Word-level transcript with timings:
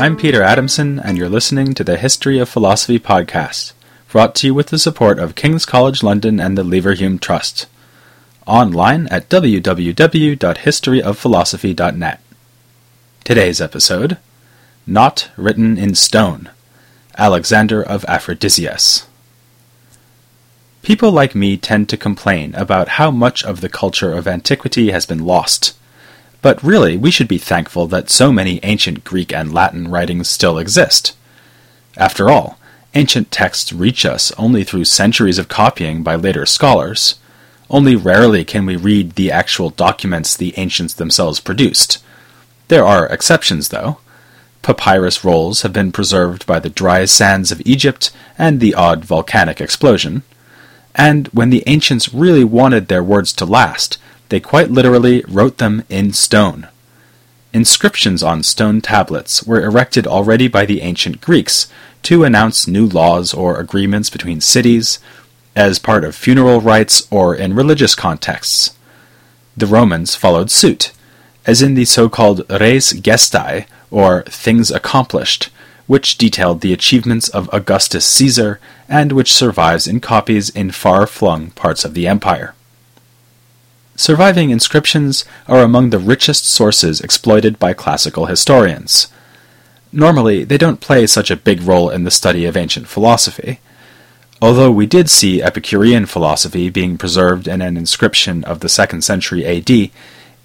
I'm 0.00 0.16
Peter 0.16 0.42
Adamson, 0.42 0.98
and 0.98 1.16
you're 1.18 1.28
listening 1.28 1.74
to 1.74 1.84
the 1.84 1.98
History 1.98 2.38
of 2.38 2.48
Philosophy 2.48 2.98
podcast, 2.98 3.74
brought 4.08 4.34
to 4.36 4.46
you 4.46 4.54
with 4.54 4.68
the 4.68 4.78
support 4.78 5.18
of 5.18 5.34
King's 5.34 5.66
College 5.66 6.02
London 6.02 6.40
and 6.40 6.56
the 6.56 6.62
Leverhulme 6.62 7.20
Trust. 7.20 7.66
Online 8.46 9.06
at 9.08 9.28
www.historyofphilosophy.net. 9.28 12.20
Today's 13.24 13.60
episode 13.60 14.16
Not 14.86 15.30
Written 15.36 15.76
in 15.76 15.94
Stone 15.94 16.48
Alexander 17.18 17.82
of 17.82 18.06
Aphrodisias. 18.06 19.04
People 20.80 21.12
like 21.12 21.34
me 21.34 21.58
tend 21.58 21.90
to 21.90 21.98
complain 21.98 22.54
about 22.54 22.88
how 22.88 23.10
much 23.10 23.44
of 23.44 23.60
the 23.60 23.68
culture 23.68 24.14
of 24.14 24.26
antiquity 24.26 24.92
has 24.92 25.04
been 25.04 25.26
lost 25.26 25.74
but 26.42 26.62
really, 26.62 26.96
we 26.96 27.10
should 27.10 27.28
be 27.28 27.38
thankful 27.38 27.86
that 27.88 28.10
so 28.10 28.32
many 28.32 28.60
ancient 28.62 29.04
Greek 29.04 29.32
and 29.32 29.52
Latin 29.52 29.88
writings 29.88 30.28
still 30.28 30.58
exist. 30.58 31.16
After 31.96 32.30
all, 32.30 32.58
ancient 32.94 33.30
texts 33.30 33.72
reach 33.72 34.06
us 34.06 34.32
only 34.38 34.64
through 34.64 34.86
centuries 34.86 35.38
of 35.38 35.48
copying 35.48 36.02
by 36.02 36.14
later 36.14 36.46
scholars. 36.46 37.16
Only 37.68 37.94
rarely 37.94 38.44
can 38.44 38.66
we 38.66 38.76
read 38.76 39.12
the 39.12 39.30
actual 39.30 39.70
documents 39.70 40.36
the 40.36 40.54
ancients 40.56 40.94
themselves 40.94 41.40
produced. 41.40 42.02
There 42.68 42.84
are 42.84 43.06
exceptions, 43.06 43.68
though. 43.68 43.98
Papyrus 44.62 45.24
rolls 45.24 45.62
have 45.62 45.72
been 45.72 45.92
preserved 45.92 46.46
by 46.46 46.60
the 46.60 46.70
dry 46.70 47.04
sands 47.04 47.50
of 47.50 47.62
Egypt 47.64 48.10
and 48.38 48.60
the 48.60 48.74
odd 48.74 49.04
volcanic 49.04 49.60
explosion. 49.60 50.22
And 50.94 51.28
when 51.28 51.50
the 51.50 51.64
ancients 51.66 52.12
really 52.12 52.44
wanted 52.44 52.88
their 52.88 53.02
words 53.02 53.32
to 53.34 53.44
last, 53.44 53.98
they 54.30 54.40
quite 54.40 54.70
literally 54.70 55.22
wrote 55.28 55.58
them 55.58 55.84
in 55.88 56.12
stone. 56.12 56.68
Inscriptions 57.52 58.22
on 58.22 58.42
stone 58.42 58.80
tablets 58.80 59.42
were 59.42 59.62
erected 59.62 60.06
already 60.06 60.48
by 60.48 60.64
the 60.64 60.82
ancient 60.82 61.20
Greeks 61.20 61.70
to 62.02 62.24
announce 62.24 62.66
new 62.66 62.86
laws 62.86 63.34
or 63.34 63.58
agreements 63.58 64.08
between 64.08 64.40
cities, 64.40 65.00
as 65.56 65.80
part 65.80 66.04
of 66.04 66.14
funeral 66.14 66.60
rites 66.60 67.06
or 67.10 67.34
in 67.34 67.54
religious 67.54 67.94
contexts. 67.94 68.76
The 69.56 69.66
Romans 69.66 70.14
followed 70.14 70.50
suit, 70.50 70.92
as 71.44 71.60
in 71.60 71.74
the 71.74 71.84
so 71.84 72.08
called 72.08 72.48
res 72.48 72.92
gestae, 72.92 73.66
or 73.90 74.22
things 74.22 74.70
accomplished, 74.70 75.50
which 75.88 76.16
detailed 76.16 76.60
the 76.60 76.72
achievements 76.72 77.28
of 77.28 77.50
Augustus 77.52 78.06
Caesar 78.06 78.60
and 78.88 79.10
which 79.10 79.32
survives 79.32 79.88
in 79.88 79.98
copies 79.98 80.48
in 80.48 80.70
far 80.70 81.06
flung 81.08 81.50
parts 81.50 81.84
of 81.84 81.94
the 81.94 82.06
empire. 82.06 82.54
Surviving 84.00 84.48
inscriptions 84.48 85.26
are 85.46 85.60
among 85.60 85.90
the 85.90 85.98
richest 85.98 86.46
sources 86.46 87.02
exploited 87.02 87.58
by 87.58 87.74
classical 87.74 88.24
historians. 88.24 89.08
Normally, 89.92 90.42
they 90.42 90.56
don't 90.56 90.80
play 90.80 91.06
such 91.06 91.30
a 91.30 91.36
big 91.36 91.60
role 91.60 91.90
in 91.90 92.04
the 92.04 92.10
study 92.10 92.46
of 92.46 92.56
ancient 92.56 92.88
philosophy. 92.88 93.60
Although 94.40 94.70
we 94.70 94.86
did 94.86 95.10
see 95.10 95.42
Epicurean 95.42 96.06
philosophy 96.06 96.70
being 96.70 96.96
preserved 96.96 97.46
in 97.46 97.60
an 97.60 97.76
inscription 97.76 98.42
of 98.44 98.60
the 98.60 98.68
2nd 98.68 99.02
century 99.02 99.44
AD, 99.44 99.90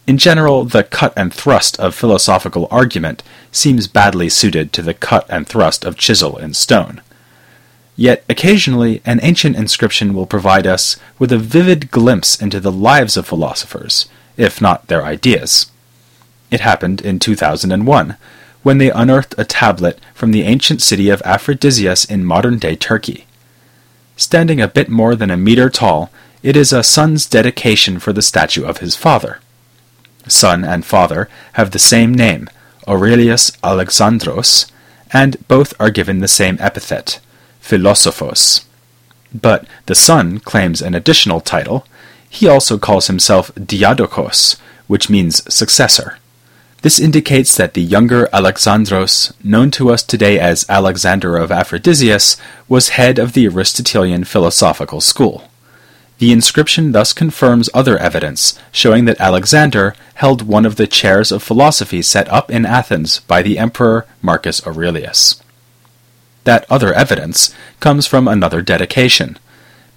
in 0.06 0.18
general, 0.18 0.66
the 0.66 0.84
cut 0.84 1.14
and 1.16 1.34
thrust 1.34 1.80
of 1.80 1.96
philosophical 1.96 2.68
argument 2.70 3.24
seems 3.54 3.88
badly 3.88 4.28
suited 4.28 4.74
to 4.74 4.82
the 4.82 4.94
cut 4.94 5.26
and 5.30 5.48
thrust 5.48 5.86
of 5.86 5.96
chisel 5.96 6.36
in 6.36 6.54
stone. 6.54 7.00
Yet 7.96 8.24
occasionally 8.30 9.02
an 9.06 9.20
ancient 9.24 9.56
inscription 9.56 10.14
will 10.14 10.26
provide 10.26 10.68
us 10.68 10.98
with 11.18 11.32
a 11.32 11.38
vivid 11.38 11.92
glimpse 11.92 12.42
into 12.42 12.60
the 12.60 12.72
lives 12.72 13.16
of 13.16 13.28
philosophers, 13.28 14.08
if 14.38 14.62
not 14.62 14.88
their 14.88 15.06
ideas. 15.06 15.72
It 16.52 16.60
happened 16.62 17.02
in 17.02 17.20
2001, 17.20 18.18
when 18.64 18.78
they 18.80 18.90
unearthed 18.90 19.36
a 19.38 19.46
tablet 19.46 20.00
from 20.14 20.32
the 20.32 20.44
ancient 20.44 20.82
city 20.82 21.10
of 21.10 21.22
Aphrodisias 21.24 22.10
in 22.10 22.26
modern 22.26 22.58
day 22.58 22.76
Turkey. 22.76 23.26
Standing 24.18 24.60
a 24.60 24.68
bit 24.68 24.90
more 24.90 25.16
than 25.16 25.30
a 25.30 25.38
meter 25.38 25.70
tall, 25.70 26.12
it 26.42 26.56
is 26.56 26.74
a 26.74 26.84
son's 26.84 27.26
dedication 27.26 28.00
for 28.00 28.14
the 28.14 28.22
statue 28.22 28.64
of 28.64 28.78
his 28.78 28.96
father. 28.96 29.40
Son 30.28 30.64
and 30.64 30.86
father 30.86 31.30
have 31.54 31.72
the 31.72 31.80
same 31.80 32.14
name, 32.14 32.50
Aurelius 32.88 33.52
Alexandros, 33.64 34.72
and 35.12 35.48
both 35.48 35.74
are 35.80 35.92
given 35.92 36.20
the 36.20 36.28
same 36.28 36.58
epithet, 36.60 37.20
Philosophos. 37.66 38.64
But 39.34 39.66
the 39.88 39.96
son 39.96 40.40
claims 40.40 40.84
an 40.84 40.94
additional 40.94 41.42
title. 41.42 41.88
He 42.30 42.48
also 42.48 42.78
calls 42.78 43.08
himself 43.08 43.52
Diadokos, 43.56 44.58
which 44.86 45.10
means 45.10 45.42
successor. 45.52 46.20
This 46.84 47.00
indicates 47.00 47.58
that 47.58 47.74
the 47.74 47.82
younger 47.82 48.30
Alexandros, 48.32 49.34
known 49.44 49.72
to 49.72 49.90
us 49.90 50.04
today 50.04 50.40
as 50.40 50.70
Alexander 50.70 51.38
of 51.38 51.50
Aphrodisias, 51.50 52.38
was 52.70 52.90
head 52.90 53.18
of 53.18 53.34
the 53.34 53.48
Aristotelian 53.48 54.26
philosophical 54.26 55.02
school. 55.02 55.50
The 56.20 56.32
inscription 56.32 56.92
thus 56.92 57.14
confirms 57.14 57.72
other 57.74 57.98
evidence, 57.98 58.60
showing 58.72 59.06
that 59.06 59.20
Alexander 59.20 59.96
held 60.14 60.44
one 60.44 60.68
of 60.68 60.76
the 60.76 60.86
chairs 60.86 61.32
of 61.32 61.42
philosophy 61.42 62.04
set 62.04 62.30
up 62.30 62.52
in 62.52 62.64
Athens 62.64 63.22
by 63.22 63.42
the 63.42 63.58
emperor 63.58 64.06
Marcus 64.22 64.66
Aurelius. 64.68 65.42
That 66.46 66.66
other 66.70 66.94
evidence 66.94 67.54
comes 67.80 68.08
from 68.08 68.28
another 68.28 68.62
dedication. 68.62 69.38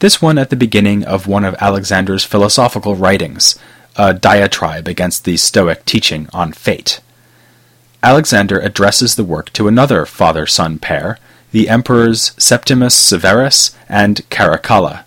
This 0.01 0.21
one 0.21 0.39
at 0.39 0.51
the 0.51 0.57
beginning 0.57 1.05
of 1.05 1.27
one 1.27 1.45
of 1.45 1.55
Alexander's 1.61 2.25
philosophical 2.25 2.95
writings, 2.95 3.59
a 3.97 4.15
diatribe 4.15 4.89
against 4.89 5.25
the 5.25 5.37
Stoic 5.37 5.85
teaching 5.85 6.29
on 6.33 6.53
fate. 6.53 7.01
Alexander 8.03 8.59
addresses 8.61 9.17
the 9.17 9.25
work 9.25 9.53
to 9.53 9.67
another 9.67 10.07
father 10.07 10.47
son 10.47 10.79
pair, 10.79 11.19
the 11.51 11.69
emperors 11.69 12.33
Septimius 12.39 12.95
Severus 12.95 13.77
and 13.89 14.29
Caracalla. 14.31 15.05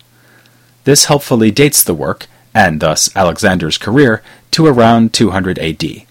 This 0.84 1.06
helpfully 1.06 1.50
dates 1.50 1.82
the 1.82 1.94
work, 1.94 2.26
and 2.54 2.80
thus 2.80 3.14
Alexander's 3.16 3.78
career, 3.78 4.22
to 4.50 4.66
around 4.66 5.12
200 5.12 5.58
AD. 5.58 6.06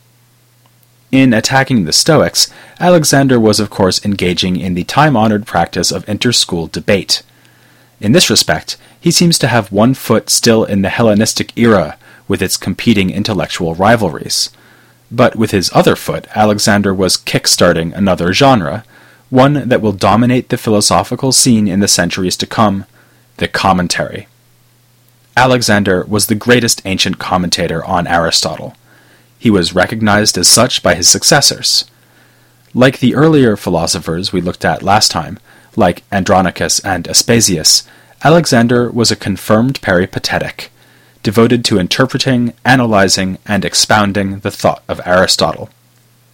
In 1.12 1.34
attacking 1.34 1.84
the 1.84 1.92
Stoics, 1.92 2.50
Alexander 2.80 3.38
was 3.38 3.60
of 3.60 3.70
course 3.70 4.04
engaging 4.06 4.56
in 4.56 4.76
the 4.76 4.86
time 4.86 5.18
honored 5.18 5.46
practice 5.46 5.92
of 5.92 6.08
inter-school 6.08 6.68
debate. 6.68 7.22
In 8.00 8.14
this 8.14 8.30
respect, 8.30 8.78
he 8.98 9.12
seems 9.12 9.38
to 9.40 9.48
have 9.48 9.74
one 9.74 9.94
foot 9.94 10.30
still 10.30 10.64
in 10.64 10.84
the 10.84 10.90
Hellenistic 10.90 11.52
era 11.58 11.98
with 12.30 12.42
its 12.42 12.56
competing 12.56 13.10
intellectual 13.10 13.76
rivalries. 13.76 14.52
But 15.12 15.36
with 15.36 15.52
his 15.52 15.70
other 15.74 15.98
foot, 15.98 16.28
Alexander 16.34 16.94
was 16.94 17.18
kick-starting 17.18 17.94
another 17.94 18.32
genre, 18.32 18.86
one 19.30 19.68
that 19.68 19.82
will 19.82 19.92
dominate 19.92 20.48
the 20.48 20.58
philosophical 20.58 21.34
scene 21.34 21.68
in 21.68 21.82
the 21.82 21.90
centuries 21.90 22.38
to 22.38 22.48
come 22.48 22.86
the 23.36 23.50
commentary. 23.50 24.28
Alexander 25.36 26.06
was 26.06 26.28
the 26.28 26.36
greatest 26.36 26.82
ancient 26.86 27.20
commentator 27.20 27.84
on 27.84 28.08
Aristotle. 28.08 28.76
He 29.42 29.50
was 29.50 29.74
recognized 29.74 30.38
as 30.38 30.48
such 30.48 30.84
by 30.84 30.94
his 30.94 31.10
successors. 31.10 31.86
Like 32.76 33.00
the 33.00 33.16
earlier 33.16 33.58
philosophers 33.58 34.32
we 34.32 34.40
looked 34.40 34.64
at 34.64 34.84
last 34.84 35.10
time, 35.10 35.40
like 35.76 36.04
Andronicus 36.12 36.80
and 36.82 37.08
Aspasius, 37.08 37.82
Alexander 38.24 38.92
was 38.92 39.10
a 39.10 39.16
confirmed 39.16 39.82
peripatetic, 39.82 40.72
devoted 41.24 41.66
to 41.66 41.80
interpreting, 41.80 42.54
analyzing, 42.64 43.40
and 43.48 43.66
expounding 43.66 44.42
the 44.42 44.52
thought 44.52 44.84
of 44.88 45.02
Aristotle. 45.06 45.72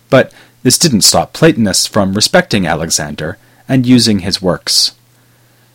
But 0.10 0.34
this 0.64 0.78
didn't 0.78 1.04
stop 1.04 1.32
Platonists 1.32 1.88
from 1.88 2.14
respecting 2.14 2.68
Alexander 2.68 3.38
and 3.70 3.86
using 3.86 4.20
his 4.20 4.42
works. 4.42 4.98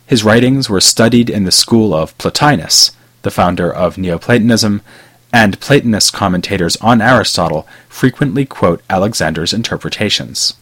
His 0.05 0.23
writings 0.23 0.69
were 0.69 0.79
studied 0.79 1.31
in 1.31 1.45
the 1.45 1.51
school 1.51 1.95
of 1.95 2.15
Plotinus, 2.19 2.91
the 3.23 3.31
founder 3.31 3.73
of 3.73 3.97
Neoplatonism, 3.97 4.83
and 5.33 5.59
Platonist 5.59 6.13
commentators 6.13 6.77
on 6.77 7.01
Aristotle 7.01 7.67
frequently 7.89 8.45
quote 8.45 8.83
Alexander's 8.87 9.51
interpretations. 9.51 10.53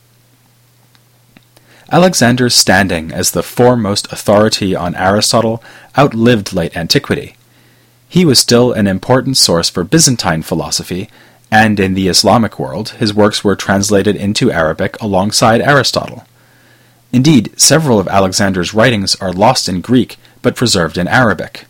Alexander's 1.91 2.55
standing 2.55 3.11
as 3.11 3.31
the 3.31 3.43
foremost 3.43 4.09
authority 4.13 4.73
on 4.73 4.95
Aristotle 4.95 5.61
outlived 5.97 6.53
late 6.53 6.75
antiquity. 6.75 7.35
He 8.07 8.23
was 8.23 8.39
still 8.39 8.71
an 8.71 8.87
important 8.87 9.35
source 9.35 9.69
for 9.69 9.83
Byzantine 9.83 10.41
philosophy, 10.41 11.09
and 11.51 11.77
in 11.77 11.93
the 11.93 12.07
Islamic 12.07 12.57
world 12.57 12.91
his 12.91 13.13
works 13.13 13.43
were 13.43 13.57
translated 13.57 14.15
into 14.15 14.53
Arabic 14.53 14.95
alongside 15.01 15.59
Aristotle. 15.59 16.25
Indeed, 17.11 17.59
several 17.59 17.99
of 17.99 18.07
Alexander's 18.07 18.73
writings 18.73 19.15
are 19.15 19.33
lost 19.33 19.67
in 19.67 19.81
Greek 19.81 20.15
but 20.41 20.55
preserved 20.55 20.97
in 20.97 21.09
Arabic. 21.09 21.65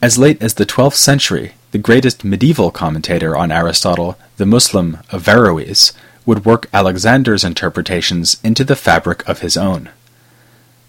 As 0.00 0.18
late 0.18 0.40
as 0.40 0.54
the 0.54 0.66
12th 0.66 0.94
century, 0.94 1.54
the 1.76 1.82
greatest 1.82 2.24
medieval 2.24 2.70
commentator 2.70 3.36
on 3.36 3.52
Aristotle, 3.52 4.16
the 4.38 4.46
Muslim 4.46 4.96
Averroes, 5.12 5.92
would 6.24 6.46
work 6.46 6.70
Alexander's 6.72 7.44
interpretations 7.44 8.40
into 8.42 8.64
the 8.64 8.74
fabric 8.74 9.28
of 9.28 9.40
his 9.40 9.58
own. 9.58 9.90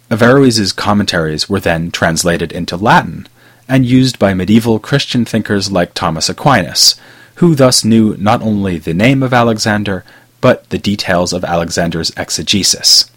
Averroes's 0.09 0.71
commentaries 0.71 1.49
were 1.49 1.59
then 1.59 1.91
translated 1.91 2.53
into 2.53 2.77
Latin 2.77 3.27
and 3.67 3.85
used 3.85 4.17
by 4.17 4.33
medieval 4.33 4.79
Christian 4.79 5.25
thinkers 5.25 5.69
like 5.69 5.93
Thomas 5.93 6.29
Aquinas, 6.29 6.95
who 7.35 7.53
thus 7.53 7.83
knew 7.83 8.15
not 8.15 8.41
only 8.41 8.77
the 8.77 8.93
name 8.93 9.21
of 9.21 9.33
Alexander, 9.33 10.05
but 10.39 10.69
the 10.69 10.77
details 10.77 11.33
of 11.33 11.43
Alexander's 11.43 12.13
exegesis. 12.15 13.11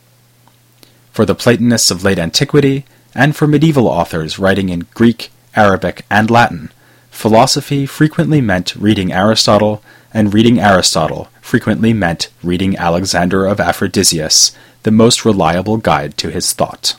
For 1.12 1.25
the 1.25 1.37
Platonists 1.37 1.93
of 1.93 2.02
late 2.02 2.19
antiquity, 2.19 2.84
and 3.14 3.37
for 3.37 3.46
medieval 3.46 3.87
authors 3.87 4.40
writing 4.40 4.70
in 4.70 4.88
Greek, 4.93 5.31
Arabic, 5.55 6.05
and 6.11 6.28
Latin, 6.28 6.72
philosophy 7.20 7.84
frequently 7.84 8.40
meant 8.40 8.75
reading 8.76 9.12
Aristotle, 9.12 9.82
and 10.14 10.32
reading 10.32 10.58
Aristotle 10.58 11.28
frequently 11.43 11.93
meant 11.93 12.31
reading 12.43 12.75
Alexander 12.78 13.44
of 13.44 13.61
Aphrodisias, 13.61 14.56
the 14.84 14.90
most 14.90 15.26
reliable 15.26 15.76
guide 15.76 16.17
to 16.17 16.31
his 16.31 16.55
thought. 16.55 16.96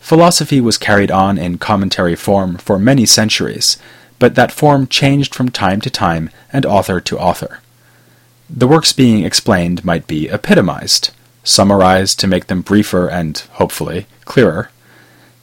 Philosophy 0.00 0.62
was 0.62 0.78
carried 0.78 1.10
on 1.10 1.36
in 1.36 1.58
commentary 1.58 2.16
form 2.16 2.56
for 2.56 2.78
many 2.78 3.04
centuries, 3.04 3.76
but 4.18 4.34
that 4.34 4.50
form 4.50 4.86
changed 4.86 5.34
from 5.34 5.50
time 5.50 5.82
to 5.82 5.90
time 5.90 6.30
and 6.54 6.64
author 6.64 7.02
to 7.02 7.18
author. 7.18 7.60
The 8.48 8.66
works 8.66 8.94
being 8.94 9.26
explained 9.26 9.84
might 9.84 10.06
be 10.06 10.30
epitomized, 10.30 11.10
summarized 11.44 12.18
to 12.20 12.26
make 12.26 12.46
them 12.46 12.62
briefer 12.62 13.08
and, 13.08 13.36
hopefully, 13.60 14.06
clearer. 14.24 14.70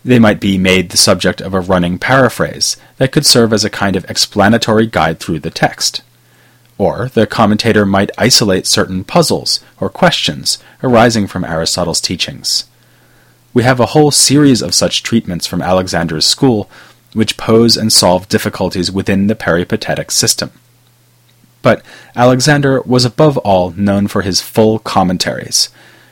They 0.04 0.19
might 0.19 0.40
be 0.40 0.57
made 0.57 0.90
the 0.90 0.98
subject 0.98 1.42
of 1.42 1.54
a 1.54 1.60
running 1.60 2.00
paraphrase 2.00 2.78
that 2.98 3.12
could 3.12 3.25
serve 3.25 3.51
as 3.51 3.66
a 3.66 3.69
kind 3.69 3.96
of 3.96 4.10
explanatory 4.10 4.88
guide 4.88 5.19
through 5.19 5.40
the 5.40 5.50
text. 5.50 6.01
Or 6.78 7.10
the 7.10 7.28
commentator 7.28 7.86
might 7.86 8.12
isolate 8.18 8.66
certain 8.66 9.04
puzzles 9.04 9.60
or 9.80 9.90
questions 9.90 10.57
arising 10.81 11.28
from 11.28 11.44
Aristotle's 11.44 12.00
teachings. 12.00 12.66
We 13.54 13.63
have 13.63 13.80
a 13.80 13.88
whole 13.88 14.12
series 14.12 14.62
of 14.62 14.74
such 14.74 15.04
treatments 15.04 15.46
from 15.46 15.62
Alexander's 15.62 16.25
school 16.25 16.69
which 17.13 17.38
pose 17.38 17.75
and 17.75 17.92
solve 17.92 18.30
difficulties 18.30 18.92
within 18.92 19.28
the 19.28 19.36
peripatetic 19.36 20.12
system. 20.12 20.51
But 21.62 21.84
Alexander 22.16 22.81
was 22.81 23.06
above 23.06 23.38
all 23.40 23.72
known 23.72 24.07
for 24.07 24.22
his 24.22 24.42
full 24.42 24.80
commentaries, 24.80 25.69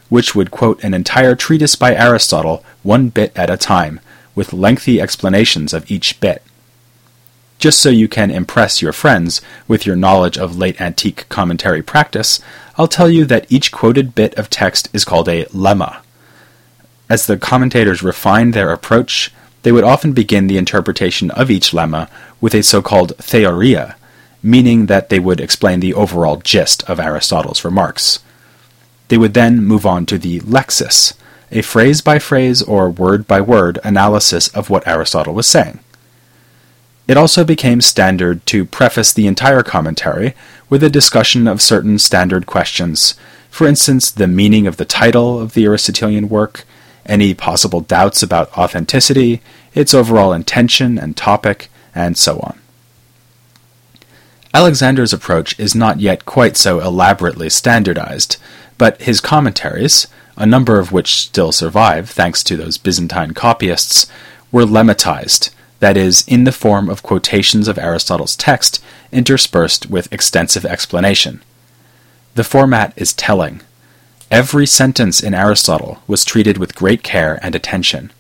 which 0.10 0.36
would 0.36 0.52
quote 0.52 0.84
an 0.84 0.94
entire 0.94 1.36
treatise 1.36 1.76
by 1.76 1.96
Aristotle 1.96 2.64
one 2.84 3.10
bit 3.10 3.32
at 3.38 3.50
a 3.50 3.58
time, 3.58 4.00
with 4.36 4.54
lengthy 4.54 5.02
explanations 5.02 5.74
of 5.74 5.90
each 5.90 6.20
bit. 6.20 6.44
Just 7.60 7.82
so 7.82 7.90
you 7.90 8.08
can 8.08 8.30
impress 8.30 8.82
your 8.82 8.94
friends 8.94 9.42
with 9.68 9.86
your 9.86 9.96
knowledge 9.96 10.38
of 10.38 10.58
late 10.58 10.80
antique 10.80 11.28
commentary 11.28 11.82
practice, 11.82 12.40
I'll 12.78 12.88
tell 12.88 13.10
you 13.10 13.26
that 13.26 13.52
each 13.52 13.72
quoted 13.72 14.14
bit 14.14 14.36
of 14.36 14.50
text 14.50 14.90
is 14.94 15.04
called 15.04 15.28
a 15.28 15.46
lemma. 15.46 16.02
As 17.10 17.26
the 17.26 17.38
commentators 17.38 18.04
refined 18.04 18.54
their 18.54 18.72
approach, 18.72 19.34
they 19.64 19.72
would 19.72 19.84
often 19.84 20.14
begin 20.14 20.48
the 20.48 20.58
interpretation 20.58 21.32
of 21.32 21.50
each 21.50 21.72
lemma 21.72 22.10
with 22.40 22.54
a 22.54 22.62
so 22.62 22.82
called 22.82 23.18
theoria, 23.18 23.96
meaning 24.44 24.86
that 24.86 25.10
they 25.10 25.20
would 25.20 25.42
explain 25.42 25.80
the 25.80 25.94
overall 25.94 26.38
gist 26.38 26.84
of 26.84 27.00
Aristotle's 27.00 27.66
remarks. 27.66 28.20
They 29.08 29.18
would 29.18 29.34
then 29.34 29.64
move 29.64 29.86
on 29.86 30.06
to 30.08 30.18
the 30.18 30.40
lexis, 30.42 31.14
a 31.52 31.62
phrase 31.62 32.02
by 32.02 32.20
phrase 32.20 32.62
or 32.62 32.90
word 32.90 33.28
by 33.28 33.42
word 33.42 33.80
analysis 33.84 34.48
of 34.50 34.70
what 34.70 34.88
Aristotle 34.88 35.34
was 35.34 35.48
saying. 35.48 35.80
It 37.08 37.16
also 37.16 37.46
became 37.46 37.80
standard 37.80 38.46
to 38.48 38.66
preface 38.66 39.14
the 39.14 39.28
entire 39.28 39.64
commentary 39.64 40.36
with 40.70 40.84
a 40.84 40.90
discussion 40.90 41.48
of 41.48 41.62
certain 41.62 42.00
standard 42.00 42.46
questions, 42.46 43.16
for 43.50 43.66
instance, 43.66 44.12
the 44.12 44.28
meaning 44.28 44.68
of 44.68 44.78
the 44.78 44.86
title 44.86 45.40
of 45.40 45.54
the 45.54 45.66
Aristotelian 45.66 46.28
work, 46.28 46.66
any 47.06 47.34
possible 47.34 47.80
doubts 47.80 48.22
about 48.22 48.56
authenticity, 48.58 49.42
its 49.74 49.94
overall 49.94 50.34
intention 50.34 50.98
and 51.00 51.16
topic, 51.16 51.70
and 51.96 52.18
so 52.18 52.40
on. 52.40 52.60
Alexander's 54.54 55.14
approach 55.14 55.58
is 55.60 55.76
not 55.76 56.00
yet 56.00 56.26
quite 56.26 56.58
so 56.58 56.80
elaborately 56.80 57.50
standardized, 57.50 58.38
but 58.78 59.02
his 59.02 59.22
commentaries, 59.22 60.08
a 60.36 60.46
number 60.46 60.80
of 60.80 60.92
which 60.92 61.16
still 61.16 61.52
survive 61.52 62.10
thanks 62.10 62.44
to 62.44 62.56
those 62.56 62.78
Byzantine 62.78 63.34
copyists, 63.34 64.08
were 64.52 64.64
lemmatized, 64.64 65.50
that 65.80 65.98
is, 65.98 66.26
in 66.28 66.44
the 66.44 66.52
form 66.52 66.90
of 66.90 67.04
quotations 67.04 67.68
of 67.68 67.78
Aristotle's 67.78 68.36
text 68.36 68.84
interspersed 69.12 69.90
with 69.90 70.12
extensive 70.12 70.66
explanation. 70.66 71.42
The 72.36 72.44
format 72.44 72.94
is 72.96 73.14
telling. 73.14 73.62
Every 74.30 74.68
sentence 74.68 75.24
in 75.24 75.34
Aristotle 75.34 76.02
was 76.08 76.26
treated 76.26 76.58
with 76.58 76.76
great 76.76 77.02
care 77.02 77.40
and 77.42 77.56
attention. 77.56 78.12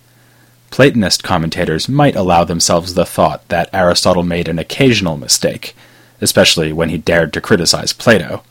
Platonist 0.69 1.23
commentators 1.23 1.87
might 1.87 2.15
allow 2.15 2.43
themselves 2.43 2.93
the 2.93 3.05
thought 3.05 3.47
that 3.49 3.69
Aristotle 3.73 4.23
made 4.23 4.47
an 4.47 4.59
occasional 4.59 5.17
mistake, 5.17 5.75
especially 6.21 6.73
when 6.73 6.89
he 6.89 6.97
dared 6.97 7.31
to 7.33 7.41
criticize 7.41 7.93
Plato 7.93 8.43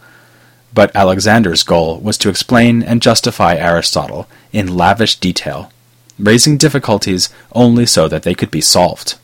but 0.75 0.95
Alexander's 0.95 1.63
goal 1.63 1.99
was 2.01 2.19
to 2.19 2.29
explain 2.29 2.83
and 2.83 3.03
justify 3.03 3.55
Aristotle 3.55 4.29
in 4.53 4.77
lavish 4.77 5.17
detail, 5.17 5.73
raising 6.19 6.57
difficulties 6.57 7.29
only 7.53 7.87
so 7.87 8.09
that 8.09 8.23
they 8.23 8.35
could 8.35 8.51
be 8.51 8.61
solved. 8.61 9.15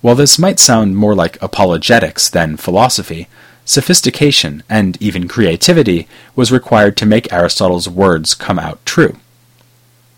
While 0.00 0.14
this 0.14 0.38
might 0.38 0.58
sound 0.58 0.96
more 0.96 1.14
like 1.14 1.42
apologetics 1.42 2.28
than 2.30 2.56
philosophy, 2.56 3.28
sophistication 3.64 4.62
and 4.68 4.96
even 5.02 5.28
creativity 5.28 6.08
was 6.34 6.52
required 6.52 6.96
to 6.96 7.06
make 7.06 7.32
Aristotle's 7.32 7.88
words 7.88 8.34
come 8.34 8.58
out 8.58 8.84
true. 8.86 9.18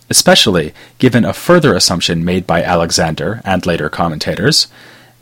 Especially 0.08 0.74
given 0.98 1.24
a 1.24 1.32
further 1.32 1.74
assumption 1.74 2.24
made 2.24 2.46
by 2.46 2.62
Alexander 2.62 3.40
and 3.44 3.64
later 3.64 3.88
commentators, 3.88 4.68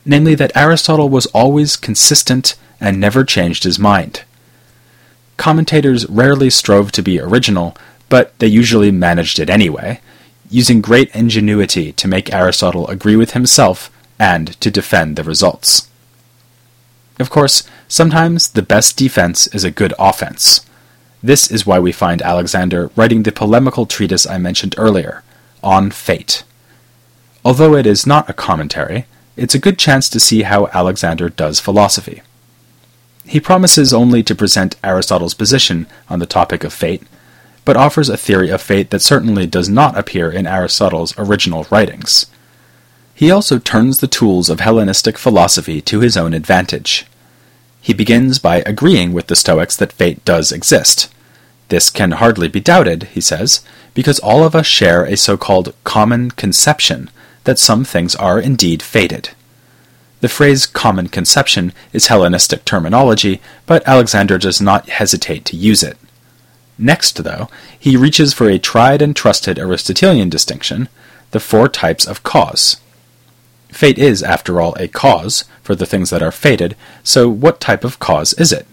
namely 0.05 0.35
that 0.35 0.57
Aristotle 0.57 1.09
was 1.09 1.27
always 1.27 1.77
consistent 1.77 2.57
and 2.81 3.01
never 3.01 3.25
changed 3.25 3.65
his 3.65 3.79
mind. 3.79 4.25
Commentators 5.39 6.07
rarely 6.11 6.51
strove 6.51 6.93
to 6.93 7.03
be 7.03 7.19
original, 7.19 7.75
but 8.11 8.39
they 8.41 8.47
usually 8.47 8.91
managed 8.91 9.39
it 9.39 9.49
anyway, 9.49 10.01
using 10.51 10.83
great 10.83 11.15
ingenuity 11.15 11.93
to 11.93 12.09
make 12.09 12.35
Aristotle 12.35 12.89
agree 12.89 13.17
with 13.17 13.31
himself 13.31 13.91
and 14.19 14.61
to 14.61 14.71
defend 14.71 15.17
the 15.17 15.23
results. 15.23 15.89
Of 17.21 17.31
course, 17.31 17.63
sometimes 17.87 18.49
the 18.49 18.63
best 18.63 18.97
defense 18.97 19.47
is 19.49 19.65
a 19.65 19.71
good 19.71 19.95
offense. 19.99 20.67
This 21.23 21.51
is 21.51 21.67
why 21.67 21.79
we 21.79 21.93
find 21.93 22.21
Alexander 22.21 22.91
writing 22.97 23.23
the 23.23 23.33
polemical 23.33 23.87
treatise 23.87 24.27
I 24.27 24.39
mentioned 24.39 24.75
earlier, 24.77 25.23
On 25.63 25.91
Fate. 25.91 26.43
Although 27.45 27.77
it 27.77 27.87
is 27.87 28.07
not 28.07 28.29
a 28.29 28.35
commentary, 28.35 29.07
it's 29.37 29.55
a 29.55 29.61
good 29.61 29.79
chance 29.79 30.09
to 30.11 30.21
see 30.21 30.43
how 30.43 30.67
Alexander 30.75 31.29
does 31.29 31.61
philosophy. 31.61 32.23
He 33.29 33.41
promises 33.41 33.93
only 33.93 34.23
to 34.23 34.35
present 34.35 34.77
Aristotle's 34.83 35.35
position 35.35 35.87
on 36.09 36.19
the 36.19 36.25
topic 36.25 36.65
of 36.65 36.73
fate, 36.73 37.03
but 37.67 37.77
offers 37.77 38.09
a 38.09 38.17
theory 38.17 38.49
of 38.49 38.63
fate 38.63 38.89
that 38.89 39.03
certainly 39.03 39.47
does 39.47 39.69
not 39.69 39.99
appear 39.99 40.31
in 40.31 40.47
Aristotle's 40.47 41.13
original 41.19 41.67
writings. 41.71 42.25
He 43.15 43.31
also 43.31 43.59
turns 43.59 43.99
the 43.99 44.07
tools 44.07 44.49
of 44.49 44.61
Hellenistic 44.61 45.19
philosophy 45.19 45.83
to 45.83 46.01
his 46.01 46.17
own 46.17 46.33
advantage. 46.33 47.05
He 47.83 47.93
begins 47.93 48.39
by 48.39 48.63
agreeing 48.65 49.13
with 49.13 49.27
the 49.27 49.37
Stoics 49.37 49.77
that 49.77 49.93
fate 49.93 50.25
does 50.25 50.51
exist. 50.51 51.13
This 51.69 51.91
can 51.91 52.13
hardly 52.13 52.49
be 52.49 52.61
doubted, 52.61 53.03
he 53.13 53.21
says, 53.21 53.61
because 53.93 54.19
all 54.21 54.43
of 54.43 54.55
us 54.55 54.67
share 54.67 55.05
a 55.05 55.19
so 55.19 55.37
called 55.37 55.75
common 55.85 56.31
conception 56.31 57.11
that 57.45 57.59
some 57.59 57.85
things 57.85 58.17
are 58.17 58.41
indeed 58.41 58.83
fated. 58.83 59.31
The 60.21 60.29
phrase 60.29 60.67
common 60.67 61.09
conception 61.09 61.73
is 61.93 62.09
Hellenistic 62.09 62.65
terminology, 62.65 63.41
but 63.67 63.87
Alexander 63.87 64.39
does 64.39 64.61
not 64.61 64.89
hesitate 64.89 65.45
to 65.47 65.57
use 65.57 65.83
it. 65.83 65.97
Next, 66.77 67.23
though, 67.23 67.49
he 67.79 67.97
reaches 67.97 68.33
for 68.33 68.49
a 68.49 68.59
tried 68.59 69.03
and 69.03 69.15
trusted 69.15 69.59
Aristotelian 69.59 70.29
distinction 70.29 70.89
the 71.31 71.41
four 71.41 71.69
types 71.69 72.07
of 72.07 72.23
cause. 72.23 72.81
Fate 73.69 73.99
is, 73.99 74.23
after 74.23 74.61
all, 74.61 74.75
a 74.79 74.89
cause 74.89 75.45
for 75.63 75.75
the 75.75 75.87
things 75.87 76.11
that 76.11 76.23
are 76.23 76.33
fated, 76.33 76.75
so 77.03 77.29
what 77.29 77.61
type 77.61 77.85
of 77.85 77.99
cause 77.99 78.33
is 78.35 78.53
it? 78.53 78.67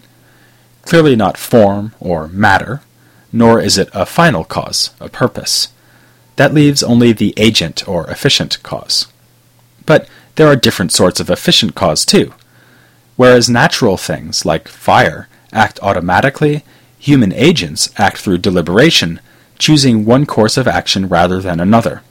Clearly 0.82 1.16
not 1.16 1.36
form 1.36 1.94
or 2.00 2.28
matter, 2.28 2.80
nor 3.32 3.60
is 3.60 3.76
it 3.76 3.90
a 3.92 4.06
final 4.06 4.44
cause, 4.44 4.90
a 5.00 5.08
purpose. 5.08 5.68
That 6.36 6.54
leaves 6.54 6.82
only 6.82 7.12
the 7.12 7.34
agent 7.36 7.86
or 7.86 8.08
efficient 8.08 8.62
cause. 8.62 9.06
But 9.84 10.08
there 10.36 10.46
are 10.46 10.56
different 10.56 10.92
sorts 10.92 11.18
of 11.20 11.28
efficient 11.28 11.74
cause 11.74 12.04
too. 12.04 12.32
Whereas 13.16 13.48
natural 13.48 13.96
things, 13.96 14.44
like 14.44 14.68
fire, 14.68 15.28
act 15.52 15.78
automatically, 15.82 16.62
human 16.98 17.32
agents 17.32 17.88
act 17.96 18.18
through 18.18 18.38
deliberation, 18.38 19.20
choosing 19.58 20.04
one 20.04 20.26
course 20.26 20.56
of 20.56 20.68
action 20.68 21.08
rather 21.08 21.40
than 21.40 21.58
another. 21.58 22.02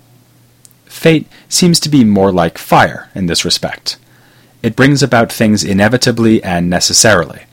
Fate 0.86 1.28
seems 1.50 1.80
to 1.82 1.90
be 1.90 2.04
more 2.04 2.32
like 2.32 2.58
fire 2.58 3.10
in 3.14 3.28
this 3.28 3.46
respect. 3.46 3.98
It 4.64 4.76
brings 4.76 5.04
about 5.04 5.32
things 5.32 5.64
inevitably 5.64 6.44
and 6.44 6.70
necessarily. 6.70 7.44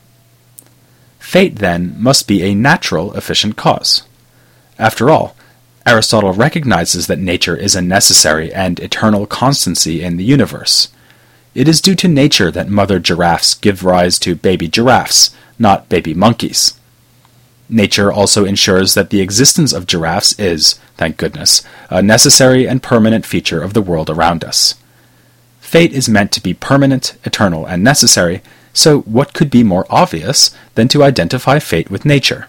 Fate, 1.19 1.57
then, 1.57 1.95
must 2.01 2.27
be 2.27 2.41
a 2.41 2.55
natural, 2.55 3.13
efficient 3.13 3.55
cause. 3.55 4.03
After 4.79 5.09
all, 5.09 5.35
Aristotle 5.85 6.31
recognizes 6.33 7.07
that 7.07 7.19
nature 7.19 7.57
is 7.57 7.75
a 7.75 7.81
necessary 7.81 8.53
and 8.53 8.79
eternal 8.79 9.25
constancy 9.25 10.01
in 10.01 10.17
the 10.17 10.23
universe. 10.23 10.87
it 11.55 11.67
is 11.67 11.81
due 11.81 11.95
to 11.95 12.07
nature 12.07 12.49
that 12.51 12.69
mother 12.69 12.99
giraffes 12.99 13.53
give 13.53 13.83
rise 13.83 14.17
to 14.19 14.35
baby 14.35 14.67
giraffes, 14.67 15.29
not 15.59 15.89
baby 15.89 16.13
monkeys. 16.13 16.73
Nature 17.69 18.11
also 18.11 18.43
ensures 18.43 18.93
that 18.93 19.09
the 19.09 19.21
existence 19.21 19.71
of 19.73 19.87
giraffes 19.87 20.37
is, 20.39 20.79
thank 20.97 21.17
goodness, 21.17 21.63
a 21.89 22.01
necessary 22.01 22.67
and 22.67 22.83
permanent 22.83 23.25
feature 23.25 23.61
of 23.61 23.73
the 23.73 23.81
world 23.81 24.09
around 24.09 24.43
us. 24.43 24.75
Fate 25.61 25.93
is 25.93 26.09
meant 26.09 26.31
to 26.31 26.41
be 26.41 26.53
permanent, 26.53 27.15
eternal, 27.23 27.65
and 27.65 27.83
necessary, 27.83 28.41
so 28.73 29.01
what 29.01 29.33
could 29.33 29.49
be 29.49 29.63
more 29.63 29.85
obvious 29.89 30.55
than 30.75 30.87
to 30.87 31.03
identify 31.03 31.59
fate 31.59 31.89
with 31.89 32.05
nature? 32.05 32.47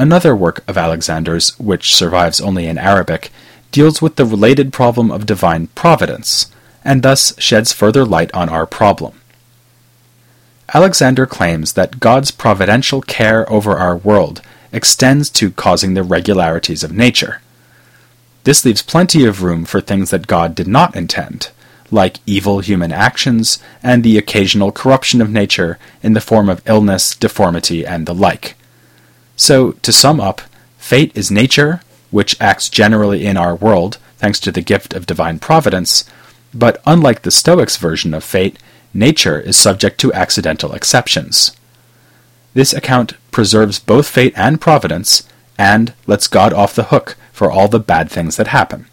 Another 0.00 0.34
work 0.34 0.64
of 0.66 0.78
Alexander's, 0.78 1.58
which 1.58 1.94
survives 1.94 2.40
only 2.40 2.66
in 2.66 2.78
Arabic, 2.78 3.30
deals 3.70 4.00
with 4.00 4.16
the 4.16 4.24
related 4.24 4.72
problem 4.72 5.10
of 5.10 5.26
divine 5.26 5.66
providence, 5.74 6.50
and 6.82 7.02
thus 7.02 7.34
sheds 7.38 7.74
further 7.74 8.06
light 8.06 8.32
on 8.32 8.48
our 8.48 8.64
problem. 8.64 9.20
Alexander 10.72 11.26
claims 11.26 11.74
that 11.74 12.00
God's 12.00 12.30
providential 12.30 13.02
care 13.02 13.46
over 13.52 13.76
our 13.76 13.94
world 13.94 14.40
extends 14.72 15.28
to 15.28 15.50
causing 15.50 15.92
the 15.92 16.02
regularities 16.02 16.82
of 16.82 16.96
nature. 16.96 17.42
This 18.44 18.64
leaves 18.64 18.80
plenty 18.80 19.26
of 19.26 19.42
room 19.42 19.66
for 19.66 19.82
things 19.82 20.08
that 20.08 20.26
God 20.26 20.54
did 20.54 20.66
not 20.66 20.96
intend, 20.96 21.50
like 21.90 22.20
evil 22.24 22.60
human 22.60 22.90
actions 22.90 23.58
and 23.82 24.02
the 24.02 24.16
occasional 24.16 24.72
corruption 24.72 25.20
of 25.20 25.28
nature 25.28 25.78
in 26.02 26.14
the 26.14 26.22
form 26.22 26.48
of 26.48 26.66
illness, 26.66 27.14
deformity, 27.14 27.84
and 27.84 28.06
the 28.06 28.14
like. 28.14 28.56
So, 29.40 29.72
to 29.72 29.90
sum 29.90 30.20
up, 30.20 30.42
fate 30.76 31.12
is 31.16 31.30
nature, 31.30 31.80
which 32.10 32.38
acts 32.42 32.68
generally 32.68 33.24
in 33.24 33.38
our 33.38 33.54
world 33.54 33.96
thanks 34.18 34.38
to 34.40 34.52
the 34.52 34.60
gift 34.60 34.92
of 34.92 35.06
divine 35.06 35.38
providence, 35.38 36.04
but 36.52 36.78
unlike 36.84 37.22
the 37.22 37.30
Stoics' 37.30 37.78
version 37.78 38.12
of 38.12 38.22
fate, 38.22 38.58
nature 38.92 39.40
is 39.40 39.56
subject 39.56 39.98
to 40.00 40.12
accidental 40.12 40.74
exceptions. 40.74 41.56
This 42.52 42.74
account 42.74 43.14
preserves 43.30 43.78
both 43.78 44.06
fate 44.06 44.34
and 44.36 44.60
providence, 44.60 45.26
and 45.58 45.94
lets 46.06 46.28
God 46.28 46.52
off 46.52 46.74
the 46.74 46.92
hook 46.92 47.16
for 47.32 47.50
all 47.50 47.66
the 47.66 47.80
bad 47.80 48.10
things 48.10 48.36
that 48.36 48.48
happen. 48.48 48.88